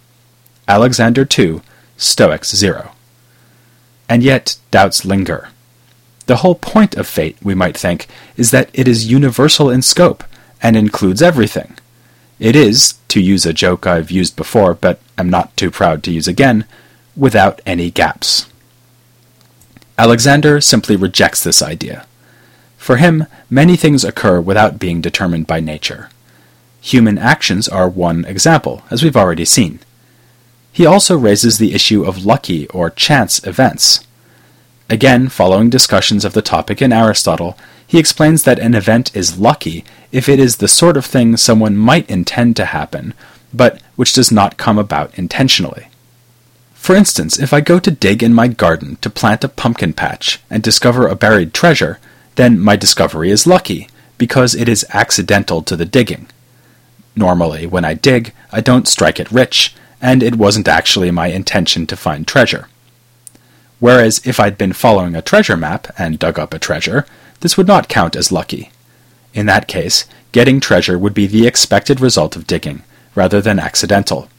Alexander 0.66 1.26
2, 1.26 1.62
Stoics 1.98 2.56
0. 2.56 2.92
And 4.08 4.24
yet, 4.24 4.56
doubts 4.72 5.04
linger. 5.04 5.50
The 6.26 6.38
whole 6.38 6.56
point 6.56 6.96
of 6.96 7.06
fate, 7.06 7.36
we 7.44 7.54
might 7.54 7.76
think, 7.76 8.08
is 8.38 8.52
that 8.52 8.70
it 8.72 8.88
is 8.88 9.12
universal 9.12 9.70
in 9.70 9.82
scope 9.82 10.24
and 10.62 10.76
includes 10.76 11.22
everything. 11.22 11.78
It 12.40 12.56
is, 12.56 12.96
to 13.10 13.22
use 13.22 13.46
a 13.46 13.54
joke 13.54 13.88
I've 13.88 14.12
used 14.12 14.36
before 14.36 14.74
but 14.74 15.00
am 15.18 15.30
not 15.30 15.56
too 15.58 15.72
proud 15.72 16.04
to 16.04 16.12
use 16.12 16.28
again, 16.28 16.66
without 17.16 17.62
any 17.66 17.90
gaps. 17.90 18.48
Alexander 19.98 20.62
simply 20.62 20.96
rejects 20.96 21.44
this 21.44 21.62
idea. 21.62 22.06
For 22.78 22.98
him, 22.98 23.26
many 23.50 23.76
things 23.76 24.04
occur 24.04 24.40
without 24.40 24.80
being 24.80 25.02
determined 25.02 25.48
by 25.48 25.60
nature. 25.60 26.10
Human 26.82 27.18
actions 27.18 27.68
are 27.68 27.90
one 27.90 28.24
example, 28.26 28.84
as 28.92 29.04
we've 29.04 29.18
already 29.18 29.46
seen. 29.46 29.80
He 30.72 30.86
also 30.86 31.18
raises 31.18 31.58
the 31.58 31.74
issue 31.74 32.04
of 32.04 32.26
lucky 32.26 32.68
or 32.68 32.92
chance 32.92 33.46
events. 33.46 34.06
Again, 34.90 35.28
following 35.28 35.72
discussions 35.72 36.24
of 36.24 36.34
the 36.34 36.44
topic 36.44 36.82
in 36.82 36.94
Aristotle, 36.94 37.58
he 37.88 37.98
explains 37.98 38.44
that 38.44 38.60
an 38.60 38.76
event 38.76 39.16
is 39.16 39.40
lucky 39.40 39.84
if 40.12 40.28
it 40.30 40.40
is 40.40 40.58
the 40.58 40.68
sort 40.68 40.98
of 40.98 41.06
thing 41.06 41.38
someone 41.38 41.76
might 41.76 42.10
intend 42.10 42.56
to 42.58 42.66
happen, 42.66 43.14
but 43.54 43.82
which 43.96 44.14
does 44.14 44.32
not 44.32 44.58
come 44.58 44.78
about 44.78 45.18
intentionally. 45.18 45.88
For 46.74 46.96
instance, 46.96 47.40
if 47.40 47.54
I 47.54 47.62
go 47.62 47.80
to 47.80 47.92
dig 47.92 48.22
in 48.22 48.34
my 48.34 48.48
garden 48.48 48.98
to 49.02 49.10
plant 49.10 49.44
a 49.44 49.50
pumpkin 49.50 49.94
patch 49.94 50.40
and 50.50 50.62
discover 50.62 51.08
a 51.08 51.16
buried 51.16 51.54
treasure, 51.54 52.00
then 52.36 52.60
my 52.60 52.76
discovery 52.76 53.32
is 53.32 53.48
lucky, 53.48 53.90
because 54.18 54.56
it 54.56 54.70
is 54.70 54.86
accidental 54.94 55.62
to 55.64 55.76
the 55.76 55.86
digging. 55.86 56.28
Normally, 57.16 57.66
when 57.66 57.84
I 57.84 57.94
dig, 57.94 58.34
I 58.52 58.62
don't 58.62 58.88
strike 58.88 59.20
it 59.20 59.32
rich, 59.32 59.76
and 60.02 60.22
it 60.22 60.36
wasn't 60.36 60.68
actually 60.68 61.12
my 61.12 61.28
intention 61.28 61.88
to 61.88 61.98
find 61.98 62.28
treasure. 62.28 62.68
Whereas 63.80 64.22
if 64.26 64.40
I'd 64.40 64.58
been 64.58 64.74
following 64.74 65.16
a 65.16 65.22
treasure 65.22 65.58
map 65.58 65.88
and 65.98 66.20
dug 66.20 66.40
up 66.40 66.54
a 66.54 66.60
treasure, 66.60 67.06
this 67.40 67.58
would 67.58 67.68
not 67.68 67.90
count 67.90 68.16
as 68.16 68.32
lucky. 68.32 68.72
In 69.34 69.46
that 69.46 69.68
case, 69.68 70.06
getting 70.32 70.60
treasure 70.60 70.98
would 70.98 71.14
be 71.14 71.28
the 71.28 71.48
expected 71.48 72.00
result 72.00 72.36
of 72.36 72.48
digging, 72.48 72.84
rather 73.16 73.42
than 73.42 73.60
accidental. 73.60 74.30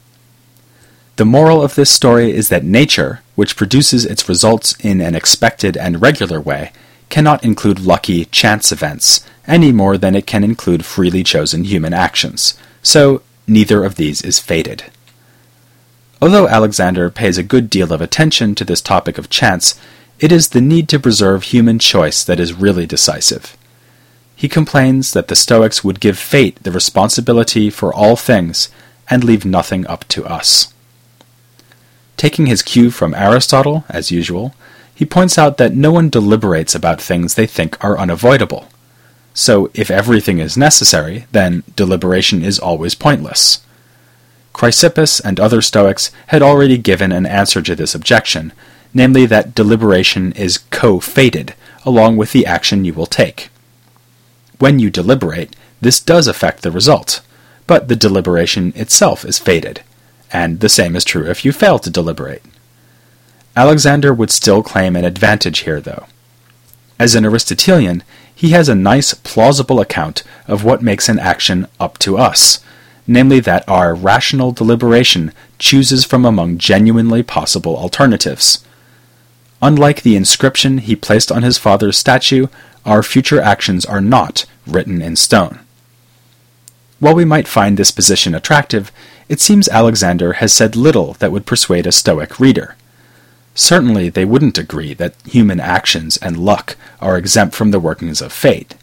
The 1.16 1.24
moral 1.24 1.62
of 1.62 1.74
this 1.74 1.90
story 1.90 2.32
is 2.32 2.48
that 2.48 2.64
nature, 2.64 3.22
which 3.34 3.56
produces 3.56 4.04
its 4.04 4.28
results 4.28 4.74
in 4.80 5.00
an 5.00 5.14
expected 5.14 5.76
and 5.76 6.00
regular 6.00 6.40
way, 6.40 6.72
cannot 7.08 7.44
include 7.44 7.80
lucky 7.80 8.24
chance 8.26 8.70
events 8.70 9.24
any 9.46 9.72
more 9.72 9.96
than 9.96 10.14
it 10.14 10.26
can 10.26 10.44
include 10.44 10.84
freely 10.84 11.24
chosen 11.24 11.64
human 11.64 11.94
actions, 11.94 12.58
so 12.82 13.22
neither 13.46 13.82
of 13.82 13.96
these 13.96 14.20
is 14.22 14.38
fated. 14.38 14.84
Although 16.20 16.48
Alexander 16.48 17.10
pays 17.10 17.38
a 17.38 17.42
good 17.42 17.70
deal 17.70 17.92
of 17.92 18.00
attention 18.00 18.54
to 18.56 18.64
this 18.64 18.82
topic 18.82 19.18
of 19.18 19.30
chance, 19.30 19.74
it 20.20 20.32
is 20.32 20.48
the 20.48 20.60
need 20.60 20.88
to 20.88 20.98
preserve 20.98 21.44
human 21.44 21.78
choice 21.78 22.24
that 22.24 22.40
is 22.40 22.54
really 22.54 22.86
decisive. 22.86 23.56
He 24.34 24.48
complains 24.48 25.12
that 25.12 25.28
the 25.28 25.36
Stoics 25.36 25.82
would 25.82 26.00
give 26.00 26.18
fate 26.18 26.62
the 26.62 26.70
responsibility 26.70 27.70
for 27.70 27.92
all 27.92 28.16
things 28.16 28.68
and 29.10 29.24
leave 29.24 29.44
nothing 29.44 29.86
up 29.86 30.06
to 30.08 30.24
us. 30.26 30.72
Taking 32.16 32.46
his 32.46 32.62
cue 32.62 32.90
from 32.90 33.14
Aristotle, 33.14 33.84
as 33.88 34.10
usual, 34.10 34.54
he 34.94 35.04
points 35.04 35.38
out 35.38 35.56
that 35.58 35.74
no 35.74 35.92
one 35.92 36.08
deliberates 36.08 36.74
about 36.74 37.00
things 37.00 37.34
they 37.34 37.46
think 37.46 37.82
are 37.84 37.98
unavoidable. 37.98 38.68
So, 39.34 39.70
if 39.72 39.88
everything 39.88 40.40
is 40.40 40.56
necessary, 40.56 41.26
then 41.30 41.62
deliberation 41.76 42.42
is 42.42 42.58
always 42.58 42.96
pointless. 42.96 43.64
Chrysippus 44.52 45.20
and 45.24 45.38
other 45.38 45.62
Stoics 45.62 46.10
had 46.28 46.42
already 46.42 46.76
given 46.76 47.12
an 47.12 47.26
answer 47.26 47.62
to 47.62 47.76
this 47.76 47.94
objection, 47.94 48.52
namely 48.94 49.26
that 49.26 49.54
deliberation 49.54 50.32
is 50.32 50.58
co 50.58 51.00
fated, 51.00 51.54
along 51.84 52.16
with 52.16 52.32
the 52.32 52.46
action 52.46 52.84
you 52.84 52.94
will 52.94 53.06
take. 53.06 53.50
When 54.58 54.78
you 54.78 54.90
deliberate, 54.90 55.54
this 55.80 56.00
does 56.00 56.26
affect 56.26 56.62
the 56.62 56.70
result, 56.70 57.20
but 57.66 57.88
the 57.88 57.96
deliberation 57.96 58.72
itself 58.74 59.24
is 59.24 59.38
fated 59.38 59.82
and 60.30 60.60
the 60.60 60.68
same 60.68 60.96
is 60.96 61.04
true 61.04 61.28
if 61.28 61.44
you 61.44 61.52
fail 61.52 61.78
to 61.78 61.90
deliberate. 61.90 62.42
Alexander 63.56 64.12
would 64.12 64.30
still 64.30 64.62
claim 64.62 64.94
an 64.94 65.04
advantage 65.04 65.60
here, 65.60 65.80
though. 65.80 66.06
As 66.98 67.14
an 67.14 67.24
Aristotelian, 67.24 68.02
he 68.34 68.50
has 68.50 68.68
a 68.68 68.74
nice, 68.74 69.14
plausible 69.14 69.80
account 69.80 70.22
of 70.46 70.64
what 70.64 70.82
makes 70.82 71.08
an 71.08 71.18
action 71.18 71.66
up 71.80 71.98
to 71.98 72.18
us, 72.18 72.60
namely 73.06 73.40
that 73.40 73.68
our 73.68 73.94
rational 73.94 74.52
deliberation 74.52 75.32
chooses 75.58 76.04
from 76.04 76.24
among 76.24 76.58
genuinely 76.58 77.22
possible 77.22 77.76
alternatives. 77.76 78.64
Unlike 79.60 80.02
the 80.02 80.16
inscription 80.16 80.78
he 80.78 80.94
placed 80.94 81.32
on 81.32 81.42
his 81.42 81.58
father's 81.58 81.98
statue, 81.98 82.46
our 82.84 83.02
future 83.02 83.40
actions 83.40 83.84
are 83.84 84.00
not 84.00 84.46
written 84.66 85.02
in 85.02 85.16
stone. 85.16 85.58
While 87.00 87.14
we 87.14 87.24
might 87.24 87.48
find 87.48 87.76
this 87.76 87.90
position 87.90 88.34
attractive, 88.34 88.92
it 89.28 89.40
seems 89.40 89.68
Alexander 89.68 90.34
has 90.34 90.52
said 90.52 90.74
little 90.74 91.14
that 91.14 91.32
would 91.32 91.46
persuade 91.46 91.86
a 91.86 91.92
Stoic 91.92 92.40
reader. 92.40 92.76
Certainly 93.54 94.10
they 94.10 94.24
wouldn't 94.24 94.58
agree 94.58 94.94
that 94.94 95.14
human 95.24 95.58
actions 95.60 96.16
and 96.18 96.38
luck 96.38 96.76
are 97.00 97.18
exempt 97.18 97.54
from 97.54 97.72
the 97.72 97.80
workings 97.80 98.20
of 98.22 98.32
fate. 98.32 98.74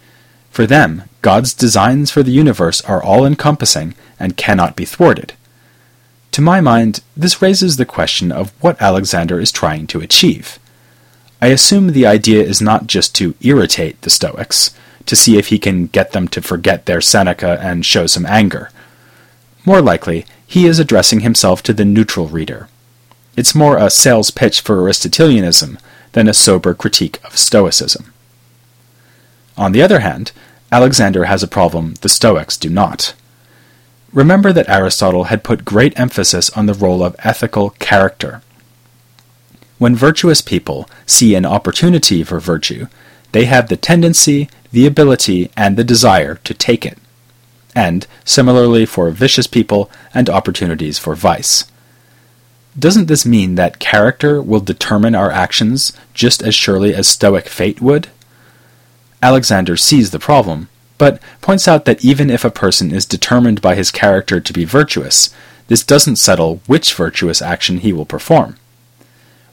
For 0.51 0.65
them, 0.65 1.03
God's 1.21 1.53
designs 1.53 2.11
for 2.11 2.23
the 2.23 2.31
universe 2.31 2.81
are 2.81 3.01
all 3.03 3.25
encompassing 3.25 3.95
and 4.19 4.37
cannot 4.37 4.75
be 4.75 4.85
thwarted. 4.85 5.33
To 6.31 6.41
my 6.41 6.59
mind, 6.59 7.01
this 7.15 7.41
raises 7.41 7.77
the 7.77 7.85
question 7.85 8.31
of 8.31 8.51
what 8.61 8.81
Alexander 8.81 9.39
is 9.39 9.51
trying 9.51 9.87
to 9.87 10.01
achieve. 10.01 10.59
I 11.41 11.47
assume 11.47 11.87
the 11.87 12.05
idea 12.07 12.43
is 12.43 12.61
not 12.61 12.87
just 12.87 13.13
to 13.15 13.35
irritate 13.41 14.01
the 14.01 14.09
Stoics, 14.09 14.75
to 15.05 15.15
see 15.15 15.37
if 15.37 15.47
he 15.47 15.59
can 15.59 15.87
get 15.87 16.11
them 16.11 16.27
to 16.29 16.41
forget 16.41 16.85
their 16.85 17.01
Seneca 17.01 17.59
and 17.61 17.85
show 17.85 18.07
some 18.07 18.25
anger. 18.25 18.71
More 19.65 19.81
likely, 19.81 20.25
he 20.47 20.65
is 20.65 20.79
addressing 20.79 21.21
himself 21.21 21.61
to 21.63 21.73
the 21.73 21.85
neutral 21.85 22.27
reader. 22.27 22.67
It's 23.35 23.55
more 23.55 23.77
a 23.77 23.89
sales 23.89 24.31
pitch 24.31 24.61
for 24.61 24.79
Aristotelianism 24.79 25.77
than 26.13 26.27
a 26.27 26.33
sober 26.33 26.73
critique 26.73 27.19
of 27.23 27.37
Stoicism. 27.37 28.13
On 29.57 29.71
the 29.71 29.81
other 29.81 29.99
hand, 29.99 30.31
Alexander 30.71 31.25
has 31.25 31.43
a 31.43 31.47
problem 31.47 31.95
the 32.01 32.09
Stoics 32.09 32.57
do 32.57 32.69
not. 32.69 33.13
Remember 34.13 34.53
that 34.53 34.69
Aristotle 34.69 35.25
had 35.25 35.43
put 35.43 35.65
great 35.65 35.97
emphasis 35.99 36.49
on 36.51 36.65
the 36.65 36.73
role 36.73 37.03
of 37.03 37.15
ethical 37.19 37.71
character. 37.71 38.41
When 39.77 39.95
virtuous 39.95 40.41
people 40.41 40.89
see 41.05 41.35
an 41.35 41.45
opportunity 41.45 42.23
for 42.23 42.39
virtue, 42.39 42.87
they 43.33 43.45
have 43.45 43.67
the 43.67 43.75
tendency, 43.75 44.49
the 44.71 44.85
ability, 44.85 45.51
and 45.57 45.75
the 45.75 45.83
desire 45.83 46.35
to 46.35 46.53
take 46.53 46.85
it. 46.85 46.97
And, 47.75 48.07
similarly 48.23 48.85
for 48.85 49.11
vicious 49.11 49.47
people 49.47 49.91
and 50.13 50.29
opportunities 50.29 50.97
for 50.97 51.13
vice. 51.13 51.65
Doesn't 52.79 53.07
this 53.07 53.25
mean 53.25 53.55
that 53.55 53.79
character 53.79 54.41
will 54.41 54.61
determine 54.61 55.15
our 55.15 55.31
actions 55.31 55.91
just 56.13 56.41
as 56.41 56.55
surely 56.55 56.93
as 56.93 57.07
Stoic 57.07 57.49
fate 57.49 57.81
would? 57.81 58.07
Alexander 59.21 59.75
sees 59.75 60.11
the 60.11 60.19
problem, 60.19 60.69
but 60.97 61.21
points 61.41 61.67
out 61.67 61.83
that 61.85 62.03
even 62.03 62.29
if 62.29 62.45
a 62.45 62.49
person 62.51 62.91
is 62.91 63.05
determined 63.05 63.61
by 63.61 63.75
his 63.75 63.91
character 63.91 64.39
to 64.39 64.53
be 64.53 64.63
virtuous, 64.63 65.33
this 65.67 65.83
doesn't 65.83 66.17
settle 66.17 66.61
which 66.67 66.93
virtuous 66.93 67.41
action 67.41 67.79
he 67.79 67.91
will 67.91 68.05
perform. 68.05 68.55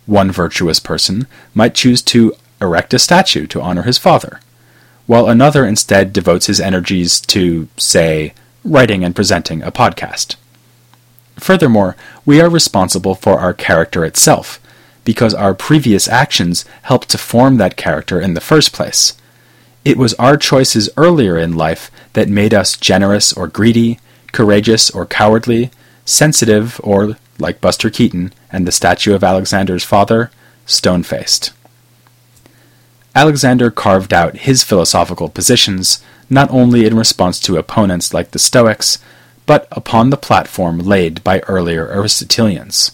One 0.06 0.30
virtuous 0.30 0.80
person 0.80 1.26
might 1.54 1.74
choose 1.74 2.02
to 2.02 2.34
erect 2.60 2.94
a 2.94 2.98
statue 2.98 3.46
to 3.48 3.60
honor 3.60 3.82
his 3.82 3.98
father, 3.98 4.40
while 5.06 5.28
another 5.28 5.64
instead 5.64 6.12
devotes 6.12 6.46
his 6.46 6.60
energies 6.60 7.20
to, 7.20 7.68
say, 7.76 8.34
writing 8.64 9.04
and 9.04 9.14
presenting 9.14 9.62
a 9.62 9.72
podcast. 9.72 10.36
Furthermore, 11.38 11.96
we 12.24 12.40
are 12.40 12.48
responsible 12.48 13.14
for 13.14 13.38
our 13.38 13.52
character 13.52 14.04
itself, 14.04 14.60
because 15.04 15.34
our 15.34 15.54
previous 15.54 16.06
actions 16.08 16.64
helped 16.82 17.08
to 17.10 17.18
form 17.18 17.56
that 17.56 17.76
character 17.76 18.20
in 18.20 18.34
the 18.34 18.40
first 18.40 18.72
place. 18.72 19.14
It 19.84 19.96
was 19.96 20.14
our 20.14 20.36
choices 20.36 20.88
earlier 20.96 21.36
in 21.36 21.56
life 21.56 21.90
that 22.12 22.28
made 22.28 22.54
us 22.54 22.76
generous 22.76 23.32
or 23.32 23.48
greedy, 23.48 23.98
courageous 24.30 24.90
or 24.90 25.06
cowardly, 25.06 25.70
sensitive 26.04 26.80
or, 26.84 27.16
like 27.38 27.60
Buster 27.60 27.90
Keaton 27.90 28.32
and 28.52 28.66
the 28.66 28.72
statue 28.72 29.14
of 29.14 29.24
Alexander's 29.24 29.84
father, 29.84 30.30
stone 30.66 31.02
faced. 31.02 31.52
Alexander 33.14 33.70
carved 33.70 34.12
out 34.12 34.38
his 34.38 34.62
philosophical 34.62 35.28
positions 35.28 36.02
not 36.30 36.50
only 36.50 36.86
in 36.86 36.96
response 36.96 37.38
to 37.40 37.58
opponents 37.58 38.14
like 38.14 38.30
the 38.30 38.38
Stoics, 38.38 38.98
but 39.44 39.66
upon 39.70 40.10
the 40.10 40.16
platform 40.16 40.78
laid 40.78 41.22
by 41.24 41.40
earlier 41.40 41.88
Aristotelians. 41.88 42.92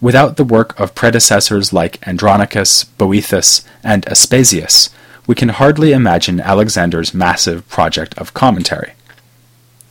Without 0.00 0.36
the 0.36 0.44
work 0.44 0.78
of 0.78 0.94
predecessors 0.94 1.72
like 1.72 2.06
Andronicus, 2.06 2.84
Boethus, 2.84 3.64
and 3.82 4.04
Aspasius, 4.06 4.90
we 5.26 5.34
can 5.34 5.50
hardly 5.50 5.92
imagine 5.92 6.40
Alexander's 6.40 7.14
massive 7.14 7.68
project 7.68 8.16
of 8.18 8.34
commentary. 8.34 8.92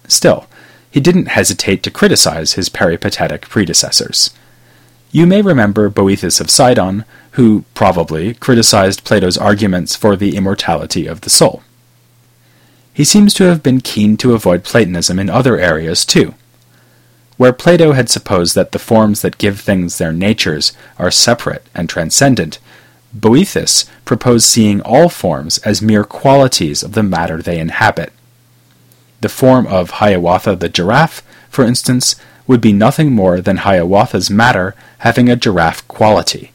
Still, 0.07 0.47
he 0.91 0.99
didn't 0.99 1.27
hesitate 1.27 1.83
to 1.83 1.91
criticize 1.91 2.53
his 2.53 2.69
peripatetic 2.69 3.49
predecessors. 3.49 4.31
You 5.15 5.25
may 5.25 5.41
remember 5.41 5.89
Boethus 5.89 6.41
of 6.41 6.49
Sidon, 6.49 7.05
who, 7.39 7.63
probably, 7.73 8.33
criticized 8.33 9.05
Plato's 9.05 9.37
arguments 9.37 9.95
for 9.95 10.17
the 10.17 10.35
immortality 10.35 11.07
of 11.07 11.21
the 11.21 11.29
soul. 11.29 11.63
He 12.93 13.05
seems 13.05 13.33
to 13.35 13.45
have 13.45 13.63
been 13.63 13.79
keen 13.79 14.17
to 14.17 14.33
avoid 14.33 14.65
Platonism 14.65 15.17
in 15.17 15.29
other 15.29 15.57
areas, 15.57 16.03
too. 16.03 16.33
Where 17.37 17.53
Plato 17.53 17.93
had 17.93 18.09
supposed 18.09 18.55
that 18.55 18.73
the 18.73 18.77
forms 18.77 19.21
that 19.21 19.37
give 19.37 19.61
things 19.61 19.97
their 19.99 20.11
natures 20.11 20.73
are 20.99 21.11
separate 21.11 21.65
and 21.73 21.87
transcendent, 21.87 22.59
Boethus 23.17 23.89
proposed 24.03 24.43
seeing 24.43 24.81
all 24.81 25.07
forms 25.07 25.59
as 25.59 25.81
mere 25.81 26.03
qualities 26.03 26.83
of 26.83 26.91
the 26.91 27.03
matter 27.03 27.41
they 27.41 27.57
inhabit. 27.57 28.11
The 29.21 29.29
form 29.29 29.65
of 29.65 29.91
Hiawatha 29.91 30.57
the 30.57 30.67
giraffe, 30.67 31.23
for 31.49 31.63
instance, 31.63 32.17
would 32.47 32.61
be 32.61 32.73
nothing 32.73 33.11
more 33.11 33.41
than 33.41 33.57
Hiawatha's 33.57 34.29
matter 34.29 34.75
having 34.99 35.29
a 35.29 35.35
giraffe 35.35 35.87
quality. 35.87 36.51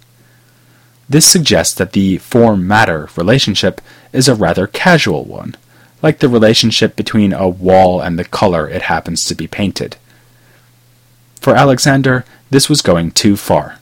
This 1.08 1.26
suggests 1.26 1.74
that 1.74 1.92
the 1.92 2.18
form 2.18 2.66
matter 2.68 3.08
relationship 3.16 3.80
is 4.12 4.28
a 4.28 4.34
rather 4.34 4.66
casual 4.66 5.24
one, 5.24 5.56
like 6.02 6.20
the 6.20 6.28
relationship 6.28 6.94
between 6.94 7.32
a 7.32 7.48
wall 7.48 8.00
and 8.00 8.18
the 8.18 8.24
color 8.24 8.68
it 8.68 8.82
happens 8.82 9.24
to 9.24 9.34
be 9.34 9.48
painted. 9.48 9.96
For 11.40 11.56
Alexander, 11.56 12.24
this 12.50 12.68
was 12.68 12.82
going 12.82 13.10
too 13.10 13.36
far. 13.36 13.78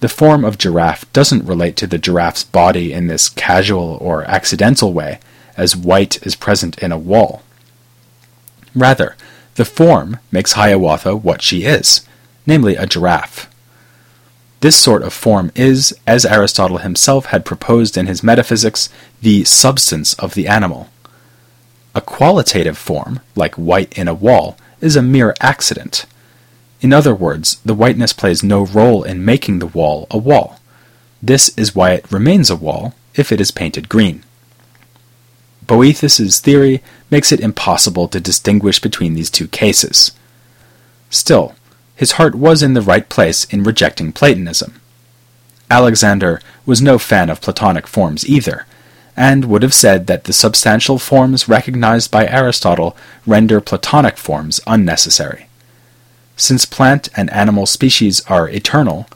The 0.00 0.08
form 0.08 0.44
of 0.44 0.58
giraffe 0.58 1.10
doesn't 1.14 1.46
relate 1.46 1.76
to 1.76 1.86
the 1.86 1.98
giraffe's 1.98 2.44
body 2.44 2.92
in 2.92 3.06
this 3.06 3.30
casual 3.30 3.96
or 4.00 4.24
accidental 4.24 4.92
way, 4.92 5.20
as 5.56 5.74
white 5.74 6.22
is 6.26 6.36
present 6.36 6.76
in 6.78 6.92
a 6.92 6.98
wall. 6.98 7.42
Rather, 8.74 9.16
the 9.54 9.64
form 9.64 10.18
makes 10.32 10.52
Hiawatha 10.52 11.16
what 11.16 11.42
she 11.42 11.64
is, 11.64 12.06
namely 12.46 12.76
a 12.76 12.86
giraffe. 12.86 13.50
This 14.60 14.76
sort 14.76 15.02
of 15.02 15.12
form 15.12 15.52
is, 15.54 15.94
as 16.06 16.24
Aristotle 16.24 16.78
himself 16.78 17.26
had 17.26 17.44
proposed 17.44 17.96
in 17.98 18.06
his 18.06 18.22
Metaphysics, 18.22 18.88
the 19.20 19.44
substance 19.44 20.14
of 20.14 20.34
the 20.34 20.48
animal. 20.48 20.88
A 21.94 22.00
qualitative 22.00 22.78
form, 22.78 23.20
like 23.36 23.54
white 23.56 23.96
in 23.96 24.08
a 24.08 24.14
wall, 24.14 24.56
is 24.80 24.96
a 24.96 25.02
mere 25.02 25.34
accident. 25.40 26.06
In 26.80 26.92
other 26.92 27.14
words, 27.14 27.58
the 27.64 27.74
whiteness 27.74 28.12
plays 28.12 28.42
no 28.42 28.64
role 28.64 29.02
in 29.02 29.24
making 29.24 29.58
the 29.58 29.66
wall 29.66 30.06
a 30.10 30.18
wall. 30.18 30.60
This 31.22 31.56
is 31.56 31.74
why 31.74 31.92
it 31.92 32.10
remains 32.10 32.50
a 32.50 32.56
wall 32.56 32.94
if 33.14 33.30
it 33.30 33.40
is 33.40 33.50
painted 33.50 33.88
green. 33.88 34.22
Boethus's 35.66 36.40
theory 36.40 36.82
makes 37.14 37.30
it 37.30 37.38
impossible 37.38 38.08
to 38.08 38.18
distinguish 38.18 38.80
between 38.80 39.14
these 39.14 39.30
two 39.30 39.46
cases. 39.46 40.10
Still, 41.10 41.54
his 41.94 42.12
heart 42.18 42.34
was 42.34 42.60
in 42.60 42.74
the 42.74 42.82
right 42.82 43.08
place 43.08 43.44
in 43.44 43.62
rejecting 43.62 44.10
Platonism. 44.10 44.80
Alexander 45.70 46.40
was 46.66 46.82
no 46.82 46.98
fan 46.98 47.30
of 47.30 47.40
Platonic 47.40 47.86
forms 47.86 48.28
either, 48.28 48.66
and 49.16 49.44
would 49.44 49.62
have 49.62 49.72
said 49.72 50.08
that 50.08 50.24
the 50.24 50.32
substantial 50.32 50.98
forms 50.98 51.48
recognized 51.48 52.10
by 52.10 52.26
Aristotle 52.26 52.96
render 53.28 53.60
Platonic 53.60 54.16
forms 54.16 54.60
unnecessary. 54.66 55.46
Since 56.36 56.64
plant 56.64 57.10
and 57.16 57.30
animal 57.30 57.66
species 57.66 58.22
are 58.26 58.48
eternal, 58.48 59.06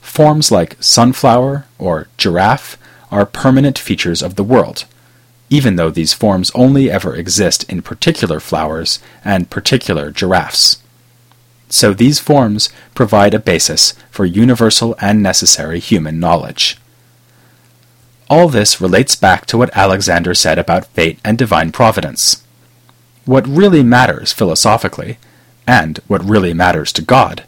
forms 0.00 0.52
like 0.52 0.80
sunflower 0.80 1.66
or 1.76 2.06
giraffe 2.18 2.78
are 3.10 3.26
permanent 3.26 3.80
features 3.80 4.22
of 4.22 4.36
the 4.36 4.44
world, 4.44 4.84
even 5.50 5.76
though 5.76 5.90
these 5.90 6.12
forms 6.12 6.50
only 6.54 6.90
ever 6.90 7.14
exist 7.14 7.64
in 7.64 7.82
particular 7.82 8.40
flowers 8.40 8.98
and 9.24 9.50
particular 9.50 10.10
giraffes. 10.10 10.82
So 11.68 11.92
these 11.92 12.18
forms 12.18 12.70
provide 12.94 13.34
a 13.34 13.38
basis 13.38 13.94
for 14.10 14.24
universal 14.24 14.96
and 15.00 15.22
necessary 15.22 15.80
human 15.80 16.18
knowledge. 16.18 16.78
All 18.30 18.48
this 18.48 18.80
relates 18.80 19.16
back 19.16 19.46
to 19.46 19.58
what 19.58 19.74
Alexander 19.76 20.34
said 20.34 20.58
about 20.58 20.86
fate 20.86 21.18
and 21.24 21.38
divine 21.38 21.72
providence. 21.72 22.42
What 23.24 23.46
really 23.46 23.82
matters 23.82 24.32
philosophically 24.32 25.18
and 25.68 25.98
what 26.06 26.24
really 26.24 26.54
matters 26.54 26.92
to 26.94 27.02
God, 27.02 27.44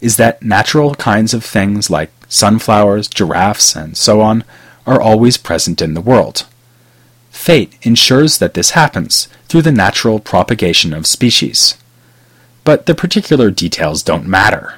is 0.00 0.16
that 0.16 0.42
natural 0.42 0.96
kinds 0.96 1.32
of 1.32 1.44
things 1.44 1.88
like 1.88 2.10
sunflowers, 2.28 3.06
giraffes, 3.06 3.76
and 3.76 3.96
so 3.96 4.20
on 4.20 4.42
are 4.86 5.00
always 5.00 5.36
present 5.36 5.80
in 5.80 5.94
the 5.94 6.00
world. 6.00 6.46
Fate 7.40 7.78
ensures 7.80 8.36
that 8.36 8.52
this 8.52 8.72
happens 8.72 9.26
through 9.48 9.62
the 9.62 9.72
natural 9.72 10.20
propagation 10.20 10.92
of 10.92 11.06
species. 11.06 11.78
But 12.64 12.84
the 12.84 12.94
particular 12.94 13.50
details 13.50 14.02
don't 14.02 14.26
matter. 14.26 14.74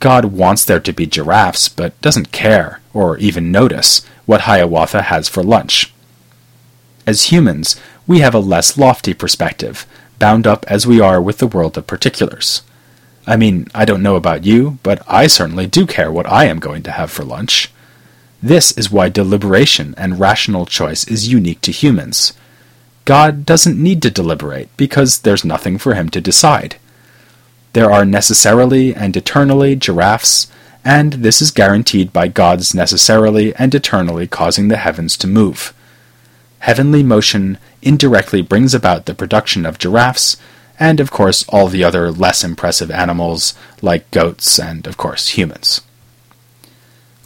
God 0.00 0.24
wants 0.24 0.64
there 0.64 0.80
to 0.80 0.92
be 0.92 1.06
giraffes, 1.06 1.68
but 1.68 1.98
doesn't 2.02 2.32
care, 2.32 2.80
or 2.92 3.16
even 3.18 3.52
notice, 3.52 4.04
what 4.26 4.42
Hiawatha 4.42 5.02
has 5.02 5.28
for 5.28 5.44
lunch. 5.44 5.94
As 7.06 7.30
humans, 7.30 7.76
we 8.04 8.18
have 8.18 8.34
a 8.34 8.40
less 8.40 8.76
lofty 8.76 9.14
perspective, 9.14 9.86
bound 10.18 10.44
up 10.44 10.66
as 10.66 10.88
we 10.88 11.00
are 11.00 11.22
with 11.22 11.38
the 11.38 11.46
world 11.46 11.78
of 11.78 11.86
particulars. 11.86 12.62
I 13.28 13.36
mean, 13.36 13.68
I 13.76 13.84
don't 13.84 14.02
know 14.02 14.16
about 14.16 14.44
you, 14.44 14.80
but 14.82 15.02
I 15.06 15.28
certainly 15.28 15.68
do 15.68 15.86
care 15.86 16.10
what 16.10 16.26
I 16.26 16.46
am 16.46 16.58
going 16.58 16.82
to 16.82 16.90
have 16.90 17.12
for 17.12 17.24
lunch. 17.24 17.70
This 18.42 18.72
is 18.72 18.90
why 18.90 19.08
deliberation 19.08 19.94
and 19.96 20.20
rational 20.20 20.66
choice 20.66 21.06
is 21.08 21.28
unique 21.28 21.60
to 21.62 21.72
humans. 21.72 22.32
God 23.04 23.46
doesn't 23.46 23.82
need 23.82 24.02
to 24.02 24.10
deliberate 24.10 24.68
because 24.76 25.20
there's 25.20 25.44
nothing 25.44 25.78
for 25.78 25.94
him 25.94 26.08
to 26.10 26.20
decide. 26.20 26.76
There 27.72 27.90
are 27.90 28.04
necessarily 28.04 28.94
and 28.94 29.16
eternally 29.16 29.76
giraffes, 29.76 30.48
and 30.84 31.14
this 31.14 31.40
is 31.40 31.50
guaranteed 31.50 32.12
by 32.12 32.28
God's 32.28 32.74
necessarily 32.74 33.54
and 33.56 33.74
eternally 33.74 34.26
causing 34.26 34.68
the 34.68 34.76
heavens 34.76 35.16
to 35.18 35.26
move. 35.26 35.72
Heavenly 36.60 37.02
motion 37.02 37.58
indirectly 37.82 38.42
brings 38.42 38.74
about 38.74 39.06
the 39.06 39.14
production 39.14 39.64
of 39.64 39.78
giraffes, 39.78 40.36
and 40.78 40.98
of 41.00 41.10
course 41.10 41.44
all 41.48 41.68
the 41.68 41.84
other 41.84 42.10
less 42.10 42.42
impressive 42.42 42.90
animals 42.90 43.54
like 43.82 44.10
goats 44.10 44.58
and 44.58 44.86
of 44.86 44.96
course 44.96 45.28
humans. 45.28 45.80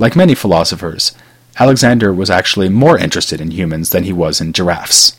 Like 0.00 0.16
many 0.16 0.34
philosophers, 0.34 1.12
Alexander 1.58 2.10
was 2.10 2.30
actually 2.30 2.70
more 2.70 2.96
interested 2.96 3.38
in 3.38 3.50
humans 3.50 3.90
than 3.90 4.04
he 4.04 4.14
was 4.14 4.40
in 4.40 4.54
giraffes. 4.54 5.18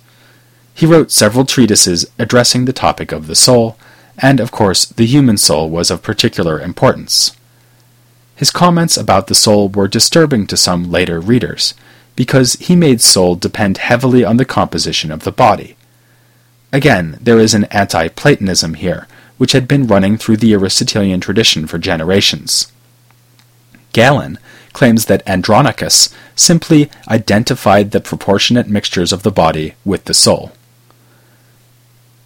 He 0.74 0.88
wrote 0.88 1.12
several 1.12 1.46
treatises 1.46 2.10
addressing 2.18 2.66
the 2.66 2.74
topic 2.74 3.12
of 3.12 3.28
the 3.28 3.36
soul, 3.36 3.78
and 4.18 4.40
of 4.40 4.52
course 4.52 4.86
the 4.86 5.06
human 5.06 5.38
soul 5.38 5.70
was 5.70 5.92
of 5.92 6.02
particular 6.02 6.60
importance. 6.60 7.38
His 8.36 8.50
comments 8.50 8.98
about 8.98 9.28
the 9.28 9.36
soul 9.36 9.70
were 9.70 9.88
disturbing 9.88 10.48
to 10.48 10.58
some 10.58 10.90
later 10.90 11.20
readers, 11.20 11.76
because 12.16 12.54
he 12.54 12.76
made 12.76 13.02
soul 13.02 13.36
depend 13.36 13.78
heavily 13.78 14.26
on 14.26 14.38
the 14.38 14.46
composition 14.46 15.12
of 15.12 15.26
the 15.26 15.32
body. 15.32 15.76
Again, 16.74 17.20
there 17.22 17.38
is 17.38 17.54
an 17.54 17.66
anti 17.66 18.08
Platonism 18.08 18.74
here, 18.74 19.08
which 19.38 19.52
had 19.52 19.68
been 19.68 19.86
running 19.86 20.18
through 20.18 20.38
the 20.38 20.56
Aristotelian 20.56 21.20
tradition 21.20 21.68
for 21.68 21.78
generations. 21.78 22.72
Galen 23.94 24.40
claims 24.74 25.06
that 25.06 25.28
Andronicus 25.28 26.14
simply 26.36 26.90
identified 27.08 27.92
the 27.92 28.02
proportionate 28.02 28.68
mixtures 28.68 29.12
of 29.12 29.24
the 29.24 29.32
body 29.32 29.76
with 29.86 30.06
the 30.06 30.14
soul. 30.14 30.52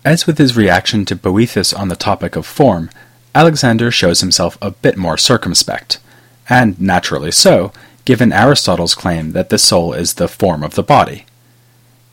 As 0.03 0.27
with 0.27 0.38
his 0.38 0.55
reaction 0.55 1.05
to 1.05 1.15
Boethus 1.15 1.77
on 1.77 1.88
the 1.88 1.95
topic 1.95 2.36
of 2.36 2.45
form, 2.45 2.89
Alexander 3.34 3.89
shows 3.91 4.21
himself 4.21 4.58
a 4.62 4.71
bit 4.71 4.97
more 4.97 5.17
circumspect, 5.17 5.99
and 6.47 6.79
naturally 6.79 7.31
so, 7.31 7.73
given 8.05 8.31
Aristotle's 8.31 8.95
claim 8.95 9.31
that 9.31 9.49
the 9.49 9.58
soul 9.58 9.93
is 9.93 10.13
the 10.13 10.27
form 10.27 10.63
of 10.63 10.75
the 10.75 10.84
body. 10.84 11.25